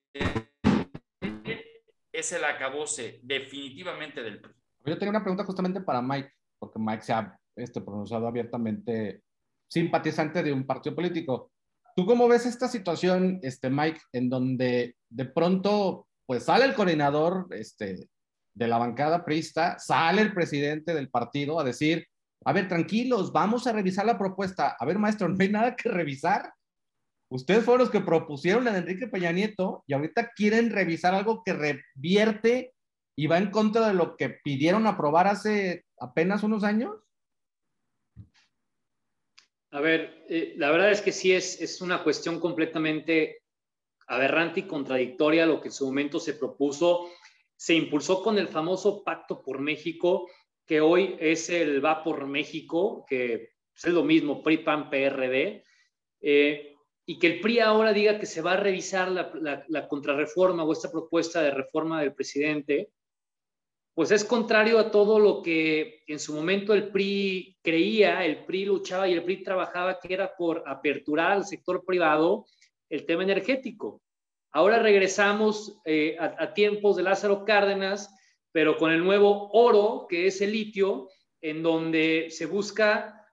[2.12, 4.54] es el acabose definitivamente del PRI.
[4.86, 9.24] Yo tenía una pregunta justamente para Mike, porque Mike se ha este, pronunciado abiertamente
[9.68, 11.52] simpatizante de un partido político.
[11.96, 17.48] ¿Tú cómo ves esta situación, este, Mike, en donde de pronto pues sale el coordinador
[17.50, 18.08] este,
[18.54, 22.08] de la bancada prista, sale el presidente del partido a decir,
[22.46, 24.78] a ver, tranquilos, vamos a revisar la propuesta.
[24.80, 26.54] A ver, maestro, no hay nada que revisar.
[27.30, 31.52] Ustedes fueron los que propusieron de Enrique Peña Nieto y ahorita quieren revisar algo que
[31.52, 32.76] revierte
[33.18, 36.96] y va en contra de lo que pidieron aprobar hace apenas unos años.
[39.72, 43.41] A ver, eh, la verdad es que sí es, es una cuestión completamente
[44.12, 47.10] aberrante y contradictoria lo que en su momento se propuso.
[47.56, 50.30] Se impulsó con el famoso Pacto por México,
[50.66, 55.64] que hoy es el Va por México, que es lo mismo, PRI, PAN, PRD,
[56.20, 60.64] eh, y que el PRI ahora diga que se va a revisar la, la contrarreforma
[60.64, 62.92] o esta propuesta de reforma del presidente,
[63.94, 68.66] pues es contrario a todo lo que en su momento el PRI creía, el PRI
[68.66, 72.46] luchaba y el PRI trabajaba, que era por aperturar al sector privado
[72.92, 74.02] el tema energético.
[74.52, 78.14] Ahora regresamos eh, a, tiempos de Lázaro Cárdenas,
[78.52, 81.08] pero con el nuevo oro, que es el litio,
[81.40, 83.26] en donde se busca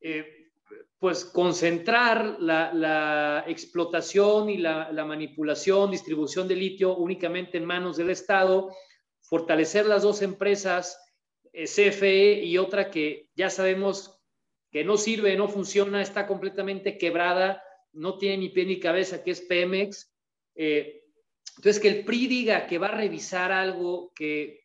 [0.00, 0.50] eh,
[0.98, 8.70] pues concentrar la, explotación y la, manipulación, distribución de litio únicamente en manos del Estado,
[9.22, 11.00] fortalecer las dos empresas,
[11.54, 14.20] eh, CFE y otra que ya sabemos
[14.70, 19.32] que no sirve, no funciona, está completamente quebrada, no tiene ni pie ni cabeza, que
[19.32, 20.12] es Pemex.
[20.54, 21.02] Eh,
[21.56, 24.64] entonces, que el PRI diga que va a revisar algo que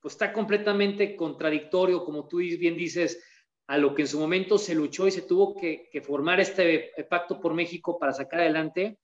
[0.00, 3.22] pues, está completamente contradictorio, como tú bien dices,
[3.66, 7.40] a lo que en su momento se luchó y se tuvo que, formar este pacto
[7.40, 8.98] por México para sacar adelante,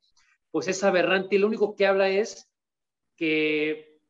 [0.51, 1.37] pues es aberrante.
[1.37, 2.49] Y lo único que habla es
[3.17, 4.01] que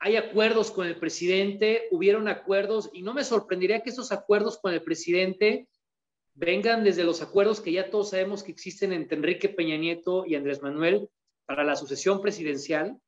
[0.00, 4.72] hay acuerdos con el presidente, hubieron acuerdos, y no me sorprendería que esos acuerdos con
[4.72, 5.68] el presidente
[6.34, 10.34] vengan desde los acuerdos que ya todos sabemos que existen entre Enrique Peña Nieto y
[10.34, 11.08] Andrés Manuel
[11.46, 13.00] para la sucesión presidencial,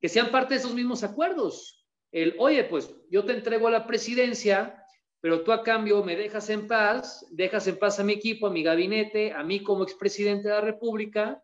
[0.00, 1.86] que sean parte de esos mismos acuerdos.
[2.10, 4.84] El, oye, pues yo te entrego a la presidencia,
[5.20, 8.50] pero tú a cambio me dejas en paz, dejas en paz a mi equipo, a
[8.50, 11.42] mi gabinete, a mí como expresidente de la República,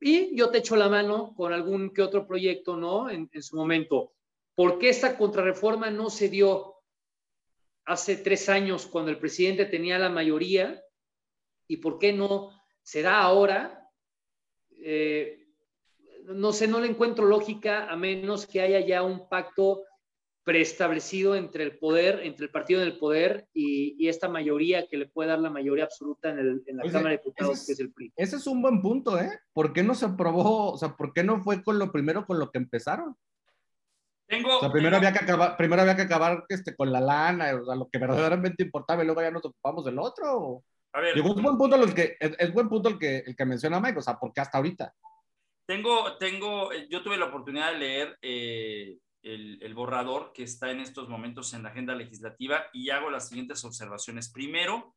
[0.00, 3.10] y yo te echo la mano con algún que otro proyecto, ¿no?
[3.10, 4.12] En, su momento.
[4.54, 6.76] ¿Por qué esta contrarreforma no se dio
[7.88, 10.80] hace tres años cuando el presidente tenía la mayoría?
[11.66, 12.50] ¿Y por qué no
[12.82, 13.90] se da ahora?
[14.82, 15.46] Eh,
[16.24, 19.84] no sé, no le encuentro lógica a menos que haya ya un pacto
[20.44, 25.30] preestablecido entre el poder, entre el partido del poder y, esta mayoría que le puede
[25.30, 28.12] dar la mayoría absoluta en, la Cámara de Diputados, que es el PRI.
[28.16, 29.30] Ese es un buen punto, ¿eh?
[29.52, 30.72] ¿Por qué no se aprobó?
[30.72, 33.14] O sea, ¿por qué no fue con lo primero con lo que empezaron?
[34.28, 37.54] Tengo, o sea, primero, Había que acabar, primero había que acabar este, con la lana,
[37.54, 40.62] o sea, lo que verdaderamente importaba, y luego ya nos ocupamos del otro.
[40.92, 43.80] A ver, es buen punto el que, es, buen punto el que, el que menciona
[43.80, 44.94] Mike, o sea, ¿por qué hasta ahorita?
[45.66, 51.08] Tengo, tengo, yo tuve la oportunidad de leer eh, el, borrador que está en estos
[51.08, 54.30] momentos en la agenda legislativa y hago las siguientes observaciones.
[54.32, 54.94] Primero,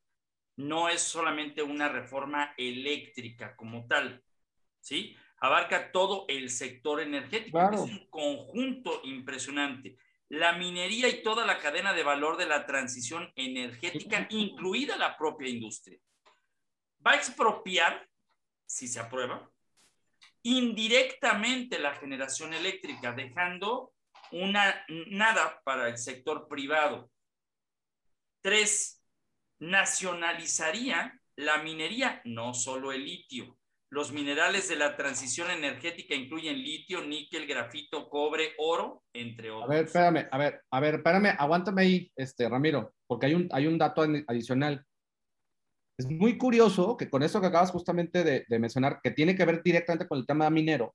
[0.56, 4.22] no es solamente una reforma eléctrica como tal,
[4.80, 5.16] ¿sí?
[5.42, 9.96] Abarca todo el sector energético, es un conjunto impresionante.
[10.28, 15.48] La minería y toda la cadena de valor de la transición energética, incluida la propia
[15.48, 15.98] industria.
[17.04, 18.08] Va a expropiar,
[18.64, 19.50] si se aprueba,
[20.44, 23.94] indirectamente la generación eléctrica, dejando
[24.30, 27.10] una, nada para el sector privado.
[28.42, 29.04] Tres,
[29.58, 33.58] nacionalizaría la minería, no solo el litio.
[33.92, 39.68] Los minerales de la transición energética incluyen litio, níquel, grafito, cobre, oro, entre otros.
[39.68, 43.50] A ver, espérame, a ver, a ver, espérame, aguántame ahí, este, Ramiro, porque hay un,
[43.52, 44.82] hay un dato adicional.
[45.98, 49.44] Es muy curioso que con eso que acabas justamente de, de mencionar, que tiene que
[49.44, 50.94] ver directamente con el tema minero,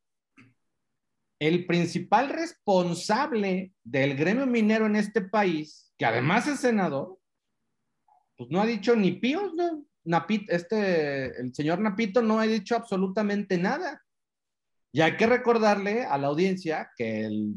[1.39, 7.19] el principal responsable del gremio minero en este país, que además es senador,
[8.35, 9.85] pues no ha dicho ni pío, no,
[10.47, 14.01] este, el señor Napito no ha dicho absolutamente nada.
[14.91, 17.55] Y hay que recordarle a la audiencia que el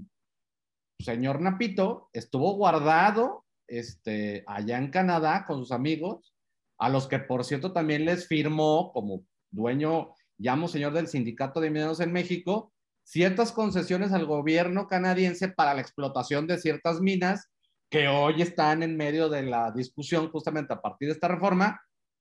[0.98, 6.34] señor Napito estuvo guardado este, allá en Canadá con sus amigos,
[6.78, 11.70] a los que por cierto también les firmó como dueño, llamo señor del Sindicato de
[11.70, 12.72] Mineros en México,
[13.04, 17.48] ciertas concesiones al gobierno canadiense para la explotación de ciertas minas
[17.90, 21.80] que hoy están en medio de la discusión justamente a partir de esta reforma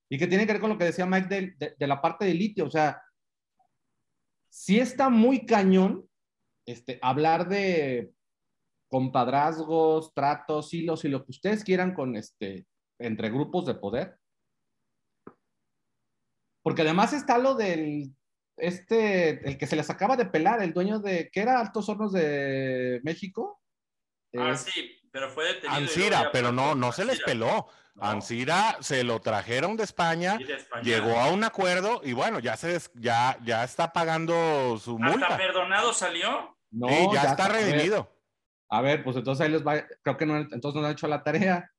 [0.09, 2.65] y que tiene que ver con lo que decía Mike de, la parte de litio.
[2.65, 3.01] O sea,
[4.49, 6.09] sí está muy cañón
[6.65, 8.11] este, hablar de
[8.89, 12.65] compadrazgos, tratos, hilos y lo que ustedes quieran con este,
[12.99, 14.17] entre grupos de poder.
[16.63, 18.11] Porque además está lo del
[18.57, 21.59] este, el que se les acaba de pelar, el dueño de, ¿qué era?
[21.59, 23.61] Altos Hornos de México.
[24.37, 25.73] Ah, sí, pero fue detenido.
[25.73, 27.67] Ansira, pero no, no se les peló.
[28.01, 30.37] Ansira se lo trajeron de España,
[30.83, 35.27] llegó a un acuerdo y bueno, ya se ya, ya está pagando su multa.
[35.27, 36.57] ¿Hasta perdonado salió?
[36.71, 38.09] No, ya, está redimido.
[38.69, 41.23] A ver, pues entonces ahí les va, creo que no, entonces no han hecho la
[41.23, 41.69] tarea.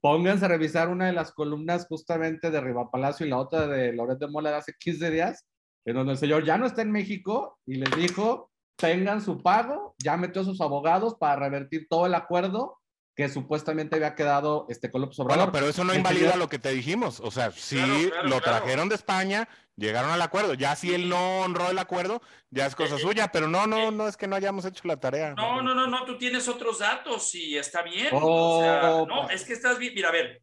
[0.00, 3.92] Pónganse a revisar una de las columnas justamente de Riva Palacio y la otra de
[3.92, 5.46] Loret de Mola de hace 15 días
[5.84, 8.49] en donde el señor ya no está en México y les dijo,
[8.80, 12.78] tengan su pago, ya metió a sus abogados para revertir todo el acuerdo
[13.14, 15.38] que supuestamente había quedado este López Obrador.
[15.38, 17.20] Bueno, pero eso no invalida lo que te dijimos.
[17.20, 20.54] O sea, sí lo trajeron de España, llegaron al acuerdo.
[20.54, 23.88] Ya si él no honró el acuerdo, ya es cosa eh, suya, pero no, no,
[23.88, 25.34] eh, no es que no hayamos hecho la tarea.
[25.34, 28.08] No, no, no, no, tú tienes otros datos y está bien.
[28.12, 29.42] o sea, oh, no, pues.
[29.42, 29.92] es que estás bien.
[29.94, 30.42] Mira, a ver,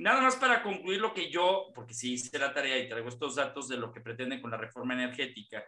[0.00, 3.34] Nada más para concluir lo que yo, porque sí hice la tarea y traigo estos
[3.34, 5.62] datos de lo que pretenden con la reforma energética.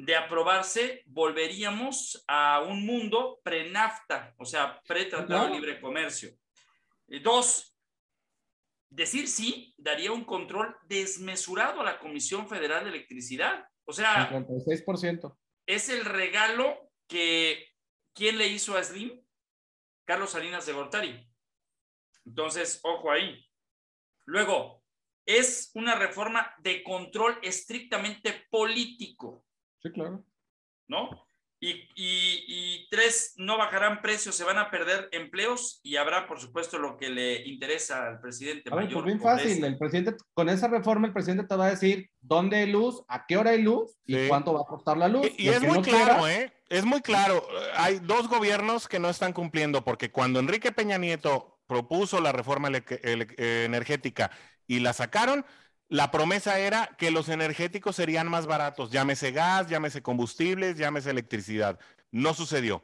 [0.00, 6.30] De aprobarse, volveríamos a un mundo pre-NAFTA, o sea, pre-tratado de libre comercio.
[7.08, 7.76] Eh, dos,
[8.88, 13.68] decir sí daría un control desmesurado a la Comisión Federal de Electricidad.
[13.84, 15.36] O sea, 56%.
[15.66, 17.66] Es el regalo que,
[18.14, 19.20] ¿quién le hizo a Slim?
[20.04, 21.28] Carlos Salinas de Gortari.
[22.24, 23.44] Entonces, ojo ahí.
[24.26, 24.84] Luego,
[25.26, 29.44] es una reforma de control estrictamente político.
[29.82, 30.24] Sí, claro.
[30.88, 31.28] ¿No?
[31.60, 36.96] Y, tres, no bajarán precios, se van a perder empleos y habrá, por supuesto, lo
[36.96, 38.70] que le interesa al presidente.
[38.72, 41.70] A ver, pues bien fácil, el presidente, con esa reforma el presidente te va a
[41.70, 45.08] decir dónde hay luz, a qué hora hay luz y cuánto va a costar la
[45.08, 45.26] luz.
[45.36, 46.52] Y, es muy claro, ¿eh?
[46.68, 47.44] Es muy claro.
[47.74, 52.68] Hay dos gobiernos que no están cumpliendo porque cuando Enrique Peña Nieto propuso la reforma
[52.68, 54.30] energética
[54.66, 55.44] y la sacaron,
[55.88, 61.78] la promesa era que los energéticos serían más baratos, llámese gas, llámese combustibles, llámese electricidad.
[62.10, 62.82] No sucedió.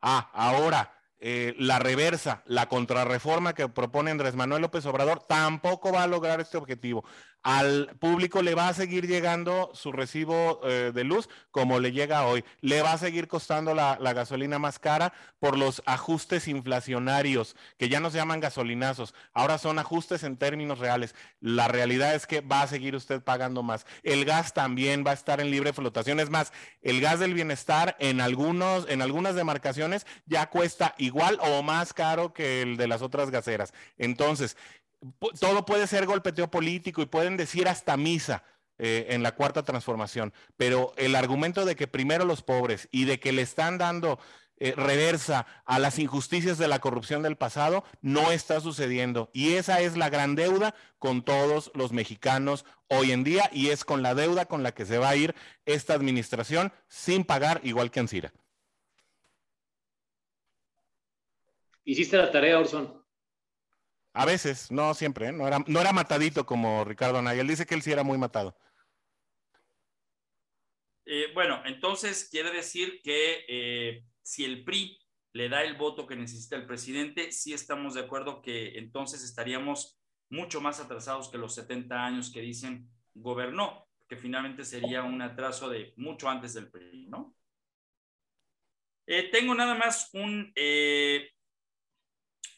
[0.00, 6.02] Ah, ahora eh, la reversa, la contrarreforma que propone Andrés Manuel López Obrador, tampoco va
[6.02, 7.04] a lograr este objetivo
[7.44, 12.26] al público le va a seguir llegando su recibo eh, de luz como le llega
[12.26, 12.42] hoy.
[12.62, 18.00] Le va a seguir costando la, gasolina más cara por los ajustes inflacionarios, que ya
[18.00, 21.14] no se llaman gasolinazos, ahora son ajustes en términos reales.
[21.40, 23.84] La realidad es que va a seguir usted pagando más.
[24.02, 26.20] El gas también va a estar en libre flotación.
[26.20, 31.62] Es más, el gas del bienestar en, algunos, en algunas demarcaciones ya cuesta igual o
[31.62, 33.74] más caro que el de las otras gaseras.
[33.98, 34.56] Entonces,
[35.40, 38.44] todo puede ser golpeteo político y pueden decir hasta misa.
[38.76, 43.20] Eh, en la cuarta transformación, pero el argumento de que primero los pobres y de
[43.20, 44.18] que le están dando
[44.56, 49.30] eh, reversa a las injusticias de la corrupción del pasado no está sucediendo.
[49.32, 53.84] Y esa es la gran deuda con todos los mexicanos hoy en día y es
[53.84, 55.36] con la deuda con la que se va a ir
[55.66, 58.32] esta administración sin pagar igual que Ansira.
[61.84, 63.03] Hiciste la tarea, Orson.
[64.16, 65.32] A veces, no siempre, ¿eh?
[65.32, 67.40] no, era, matadito como Ricardo Anaya.
[67.40, 68.56] Él dice que él sí era muy matado.
[71.04, 75.00] Eh, bueno, entonces quiere decir que eh, si el PRI
[75.32, 79.98] le da el voto que necesita el presidente, sí estamos de acuerdo que entonces estaríamos
[80.30, 85.68] mucho más atrasados que los 70 años que dicen gobernó, que finalmente sería un atraso
[85.68, 87.36] de mucho antes del PRI, ¿no?
[89.32, 90.50] tengo nada más un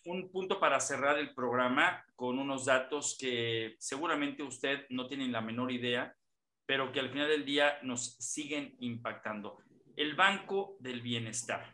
[0.06, 5.40] un punto para cerrar el programa con unos datos que seguramente usted no tiene la
[5.40, 6.16] menor idea,
[6.64, 9.58] pero que al final del día nos siguen impactando.
[9.96, 11.72] El Banco del Bienestar.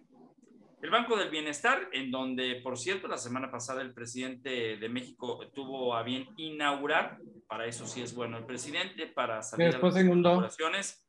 [0.81, 5.49] El Banco del Bienestar, en donde, por cierto, la semana pasada el presidente de México
[5.55, 10.03] tuvo a bien inaugurar, para eso sí es bueno el presidente, para salir después a
[10.03, 11.05] las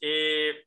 [0.00, 0.66] eh,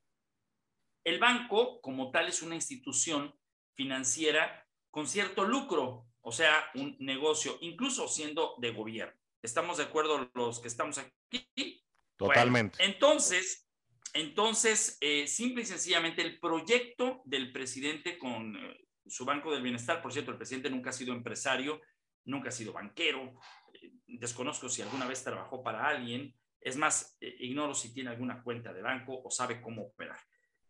[1.04, 3.36] el banco, como tal, es una institución
[3.76, 4.65] financiera
[4.96, 9.20] con cierto lucro, o sea, un negocio, incluso siendo de gobierno.
[9.42, 11.84] ¿Estamos de acuerdo los que estamos aquí?
[12.16, 12.82] Totalmente.
[12.82, 13.70] entonces,
[14.14, 20.02] entonces, eh, simple y sencillamente, el proyecto del presidente con eh, su Banco del Bienestar,
[20.02, 21.82] por cierto, el presidente nunca ha sido empresario,
[22.24, 23.38] nunca ha sido banquero,
[23.74, 28.72] eh, desconozco si alguna vez trabajó para alguien, es más, ignoro si tiene alguna cuenta
[28.72, 30.22] de banco o sabe cómo operar.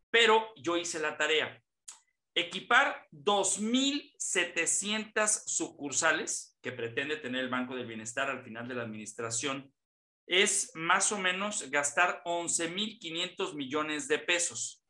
[0.10, 1.62] Pero yo hice la tarea
[2.36, 9.74] equipar 2.700 sucursales que pretende tener el Banco del Bienestar al final de la administración
[10.28, 14.86] es más o menos gastar 11.500 millones de pesos.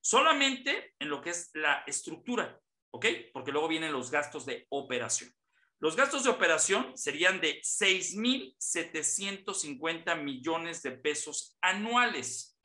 [0.00, 3.06] Solamente en lo que es la estructura, ¿ok?
[3.32, 5.32] Porque luego vienen los gastos de operación.
[5.78, 12.58] Los gastos de operación serían de 6.750 millones de pesos anuales,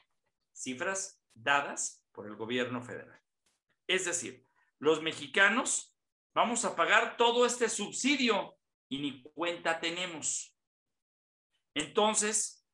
[0.53, 3.21] cifras dadas por el gobierno federal.
[3.87, 4.45] Es decir,
[4.79, 5.97] los mexicanos
[6.35, 8.57] vamos a pagar todo este subsidio
[8.89, 10.55] y ni cuenta tenemos.
[11.73, 12.65] Entonces,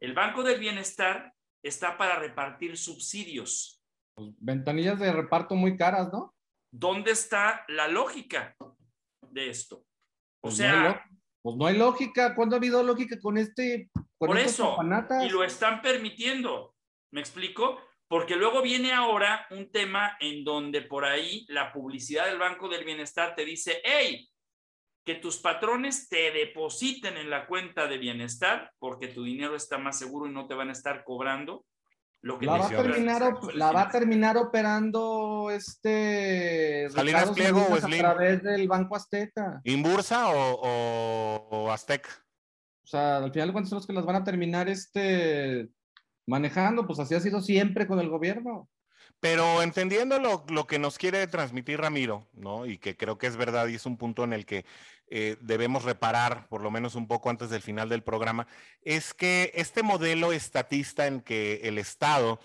[0.00, 3.82] el Banco del Bienestar está para repartir subsidios.
[4.14, 6.34] Pues, ventanillas de reparto muy caras, ¿no?
[6.70, 8.56] ¿Dónde está la lógica
[9.30, 9.76] de esto?
[9.76, 11.04] O pues sea,
[11.42, 12.34] pues no hay lógica.
[12.34, 13.90] ¿Cuándo ha habido lógica con este?
[14.18, 14.76] por eso,
[15.22, 16.74] y lo están permitiendo.
[17.12, 17.78] ¿Me explico?
[18.08, 22.84] Porque luego viene ahora un tema en donde por ahí la publicidad del Banco del
[22.84, 24.28] Bienestar te dice, hey,
[25.04, 29.98] que tus patrones te depositen en la cuenta de bienestar porque tu dinero está más
[29.98, 31.64] seguro y no te van a estar cobrando
[32.22, 37.76] lo que la va, a terminar, la va a terminar operando este Salinas Pliego o
[37.76, 38.00] Slim.
[38.00, 39.60] a través del Banco Azteca.
[39.62, 42.10] ¿Inbursa o, o, Azteca?
[42.82, 45.68] O sea, al final de cuentas son los que las van a terminar este
[46.26, 48.68] manejando, pues así ha sido siempre con el gobierno.
[49.20, 52.66] Pero entendiendo lo, lo, que nos quiere transmitir Ramiro, ¿no?
[52.66, 54.66] Y que creo que es verdad y es un punto en el que
[55.08, 58.46] eh, debemos reparar, por lo menos un poco antes del final del programa,
[58.82, 62.40] es que este modelo estatista en que el Estado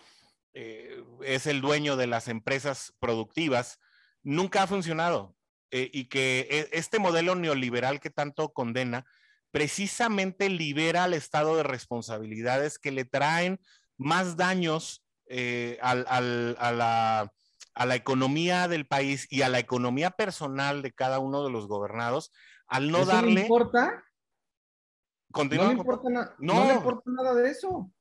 [0.53, 3.79] eh, es el dueño de las empresas productivas,
[4.23, 5.36] nunca ha funcionado.
[5.73, 9.05] Eh, y que este modelo neoliberal que tanto condena,
[9.52, 13.60] precisamente libera al Estado de responsabilidades que le traen
[13.97, 15.06] más daños
[15.82, 21.68] a, la, economía del país y a la economía personal de cada uno de los
[21.68, 22.32] gobernados,
[22.68, 23.36] al no darle.
[23.36, 24.04] No importa?
[25.32, 26.66] Continúa, no, le importa no.
[26.66, 27.91] le importa nada de eso.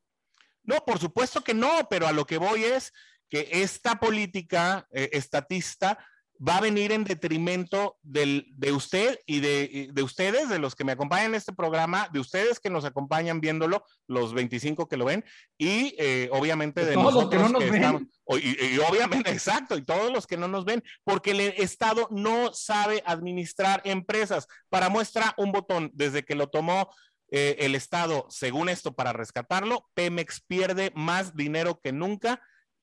[0.62, 2.92] No, por supuesto que no, pero a lo que voy es
[3.28, 5.98] que esta política eh, estatista
[6.46, 10.84] va a venir en detrimento del, de usted y de, de, ustedes, de los que
[10.84, 15.04] me acompañan en este programa, de ustedes que nos acompañan viéndolo, los 25 que lo
[15.04, 15.24] ven,
[15.58, 18.02] y eh, obviamente de, todos nosotros los que, no nos estamos,
[18.42, 23.02] y, obviamente, exacto, y todos los que no nos ven, porque el Estado no sabe
[23.04, 24.46] administrar empresas.
[24.70, 26.90] Para muestra un botón, desde que lo tomó
[27.30, 32.40] eh, el Estado, según esto, para rescatarlo, Pemex pierde más dinero que nunca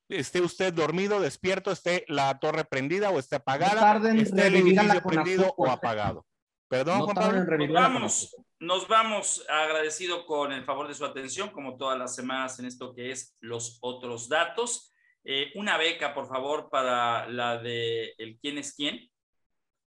[0.10, 5.54] esté usted dormido, despierto, esté la torre prendida o esté apagada, esté el edificio prendido
[5.58, 6.26] o apagado.
[6.70, 7.58] Perdón, Juan Pablo.
[7.58, 12.60] Nos vamos, nos vamos agradecido con el favor de su atención, como todas las semanas
[12.60, 14.94] en esto que es los otros datos.
[15.24, 19.10] Eh, una beca, por favor, para la de el quién es quién,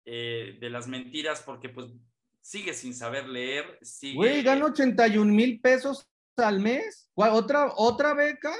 [0.04, 1.92] eh, de las mentiras, porque pues
[2.40, 3.78] sigue sin saber leer.
[4.14, 6.06] Güey, gana 81 mil pesos
[6.36, 7.10] al mes.
[7.14, 8.54] ¿Otra, ¿Otra beca?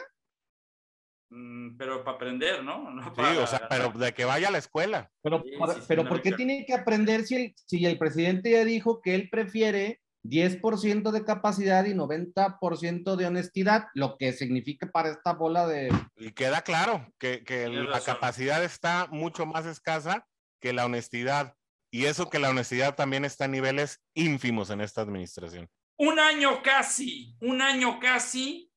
[1.37, 2.95] Mm, pero para aprender, ¿no?
[3.16, 5.11] sí, o sea, pero de que vaya a la escuela.
[5.20, 5.43] Pero,
[5.89, 9.28] pero ¿por qué tiene que aprender si el, si el presidente ya dijo que él
[9.30, 15.93] prefiere 10% de capacidad y 90% de honestidad, lo que significa para esta bola de...
[16.16, 20.26] Y queda claro que, que la capacidad está mucho más escasa
[20.61, 21.55] que la honestidad.
[21.91, 25.68] Y eso que la honestidad también está a niveles ínfimos en esta administración.
[25.99, 28.72] Un año casi, un año casi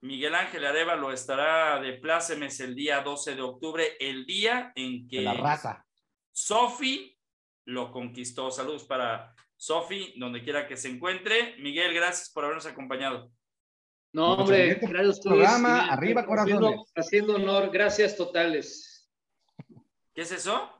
[0.00, 5.22] Miguel Ángel Arevalo estará de plácemes el día 12 de octubre, el día en que
[5.22, 5.84] la raza.
[6.30, 7.18] Sofi
[7.64, 8.50] lo conquistó.
[8.50, 11.56] Saludos para Sofi, donde quiera que se encuentre.
[11.58, 13.30] Miguel, gracias por habernos acompañado.
[14.12, 16.80] No, hombre, gracias Programa, arriba corazones.
[16.94, 19.10] Haciendo, honor, gracias totales.
[20.14, 20.70] ¿Qué es eso?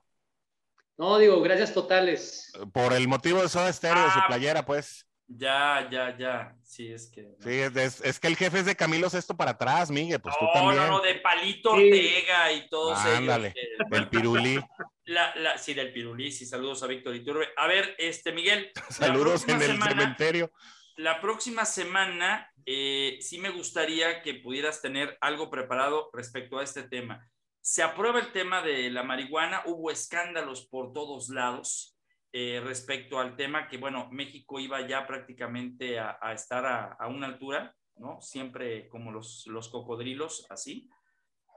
[0.97, 2.53] No, digo, gracias totales.
[2.73, 5.08] Por el motivo de Soda Stereo, de su ah, playera, pues.
[5.31, 6.57] Ya, ya, ya.
[6.65, 7.37] Sí, es que.
[7.41, 10.21] Sí, es, que el jefe es de Camilo Sesto para atrás, Miguel.
[10.21, 10.77] Pues tú también.
[10.77, 13.55] No, no, de Palito Ortega y todos Ándale,
[13.91, 14.59] del Pirulí.
[15.05, 17.49] La, sí, del Pirulí, sí, saludos a Víctor Iturbe.
[17.57, 18.73] A ver, este, Miguel.
[18.91, 20.53] saludos en el cementerio.
[20.97, 26.83] La próxima semana, eh, sí me gustaría que pudieras tener algo preparado respecto a este
[26.83, 27.27] tema.
[27.61, 31.98] Se aprueba el tema de la marihuana, hubo escándalos por todos lados.
[32.31, 37.75] Eh, respecto al tema que, bueno, México iba ya prácticamente a, estar a, una altura,
[37.97, 38.21] ¿no?
[38.21, 40.89] Siempre como los, los cocodrilos, así.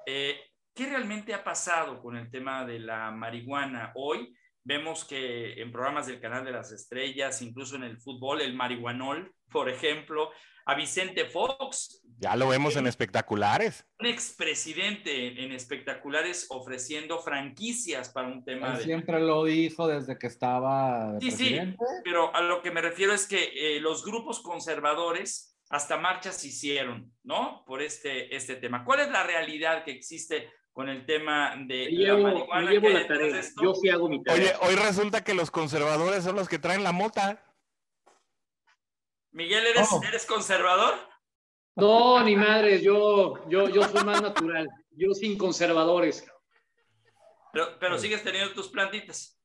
[0.06, 0.40] Eh,
[0.74, 4.34] ¿Qué realmente ha pasado con el tema de la marihuana hoy?
[4.64, 9.34] Vemos que en programas del Canal de las Estrellas, incluso en el fútbol, el marihuanol,
[9.52, 10.32] por ejemplo,
[10.72, 12.02] a Vicente Fox.
[12.18, 13.84] Ya lo vemos en espectaculares.
[14.00, 18.78] Un expresidente en espectaculares ofreciendo franquicias para un tema.
[18.78, 18.84] de...
[18.84, 21.20] Siempre lo dijo desde que estaba.
[21.20, 21.60] Sí, sí,
[22.04, 27.12] pero a lo que me refiero es que eh, los grupos conservadores hasta marchas hicieron,
[27.24, 27.64] ¿no?
[27.66, 28.86] Por este, este tema.
[28.86, 33.12] ¿Cuál es la realidad que existe con el tema de la marihuana?
[33.62, 34.58] Yo sí hago mi tarea.
[34.60, 37.42] Oye, hoy resulta que los conservadores son los que traen la mota.
[39.32, 40.02] Miguel, ¿eres, oh.
[40.04, 40.96] ¿eres conservador?
[41.76, 44.70] No, ni madre, yo, yo, yo soy más natural.
[44.92, 46.26] Yo sin conservadores.
[47.54, 49.38] Pero, pero sigues teniendo tus plantitas.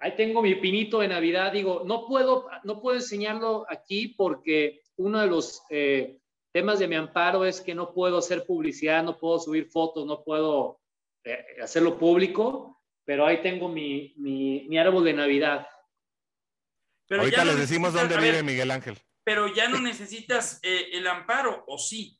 [0.00, 1.52] Ahí tengo mi pinito de Navidad.
[1.52, 6.18] Digo, no puedo, no puedo enseñarlo aquí porque uno de los eh,
[6.52, 10.22] temas de mi amparo es que no puedo hacer publicidad, no puedo subir fotos, no
[10.22, 10.80] puedo
[11.24, 15.66] eh, hacerlo público, pero ahí tengo mi, mi, mi árbol de Navidad.
[17.10, 18.98] Ahorita les decimos dónde vive Miguel Ángel.
[19.24, 22.18] Pero ya no necesitas eh, el amparo, ¿o sí?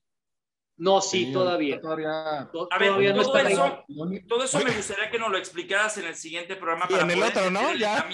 [0.79, 1.81] No, sí, todavía.
[1.81, 2.41] todavía.
[2.41, 3.85] A ver, todo, eso,
[4.29, 6.87] todo, eso, me gustaría que nos lo explicaras en el siguiente programa.
[6.87, 7.75] para en el otro, ¿no?
[7.75, 8.09] ya.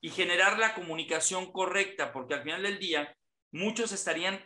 [0.00, 3.14] Y generar la comunicación correcta, porque al final del día
[3.52, 4.42] muchos estarían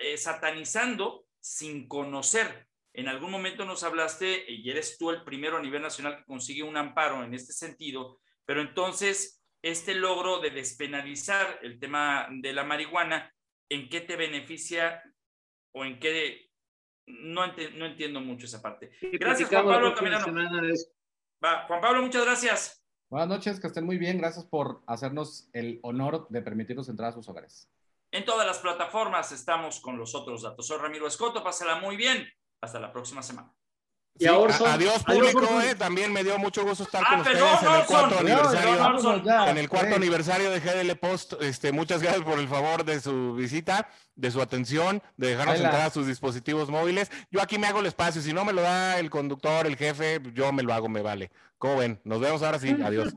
[0.00, 2.68] eh, satanizando sin conocer.
[2.92, 6.62] En algún momento nos hablaste, y eres tú el primero a nivel nacional que consigue
[6.62, 12.64] un amparo en este sentido, pero entonces este logro de despenalizar el tema de la
[12.64, 13.34] marihuana,
[13.70, 15.02] ¿en qué te beneficia
[15.72, 16.50] o en qué?
[17.06, 18.92] No, no entiendo mucho esa parte.
[19.00, 22.84] Gracias, Juan Pablo Juan Pablo, muchas gracias.
[23.08, 24.18] Buenas noches, que estén muy bien.
[24.18, 27.70] Gracias por hacernos el honor de permitirnos entrar a sus hogares.
[28.10, 30.66] En todas las plataformas estamos con los otros datos.
[30.66, 32.28] Soy Ramiro Escoto, pásala muy bien.
[32.60, 33.50] Hasta la próxima semana.
[34.16, 37.84] Y adiós público, eh, también me dio mucho gusto estar con ah, ustedes en el
[37.84, 41.32] cuarto aniversario, en el cuarto aniversario de GDL Post.
[41.40, 45.82] Este, muchas gracias por el favor de su visita, de su atención, de dejarnos entrar
[45.82, 47.10] a sus dispositivos móviles.
[47.32, 50.20] Yo aquí me hago el espacio, si no me lo da el conductor, el jefe,
[50.32, 51.32] yo me lo hago, me vale.
[51.58, 52.00] ¿Cómo ven?
[52.04, 53.14] Nos vemos ahora sí, adiós.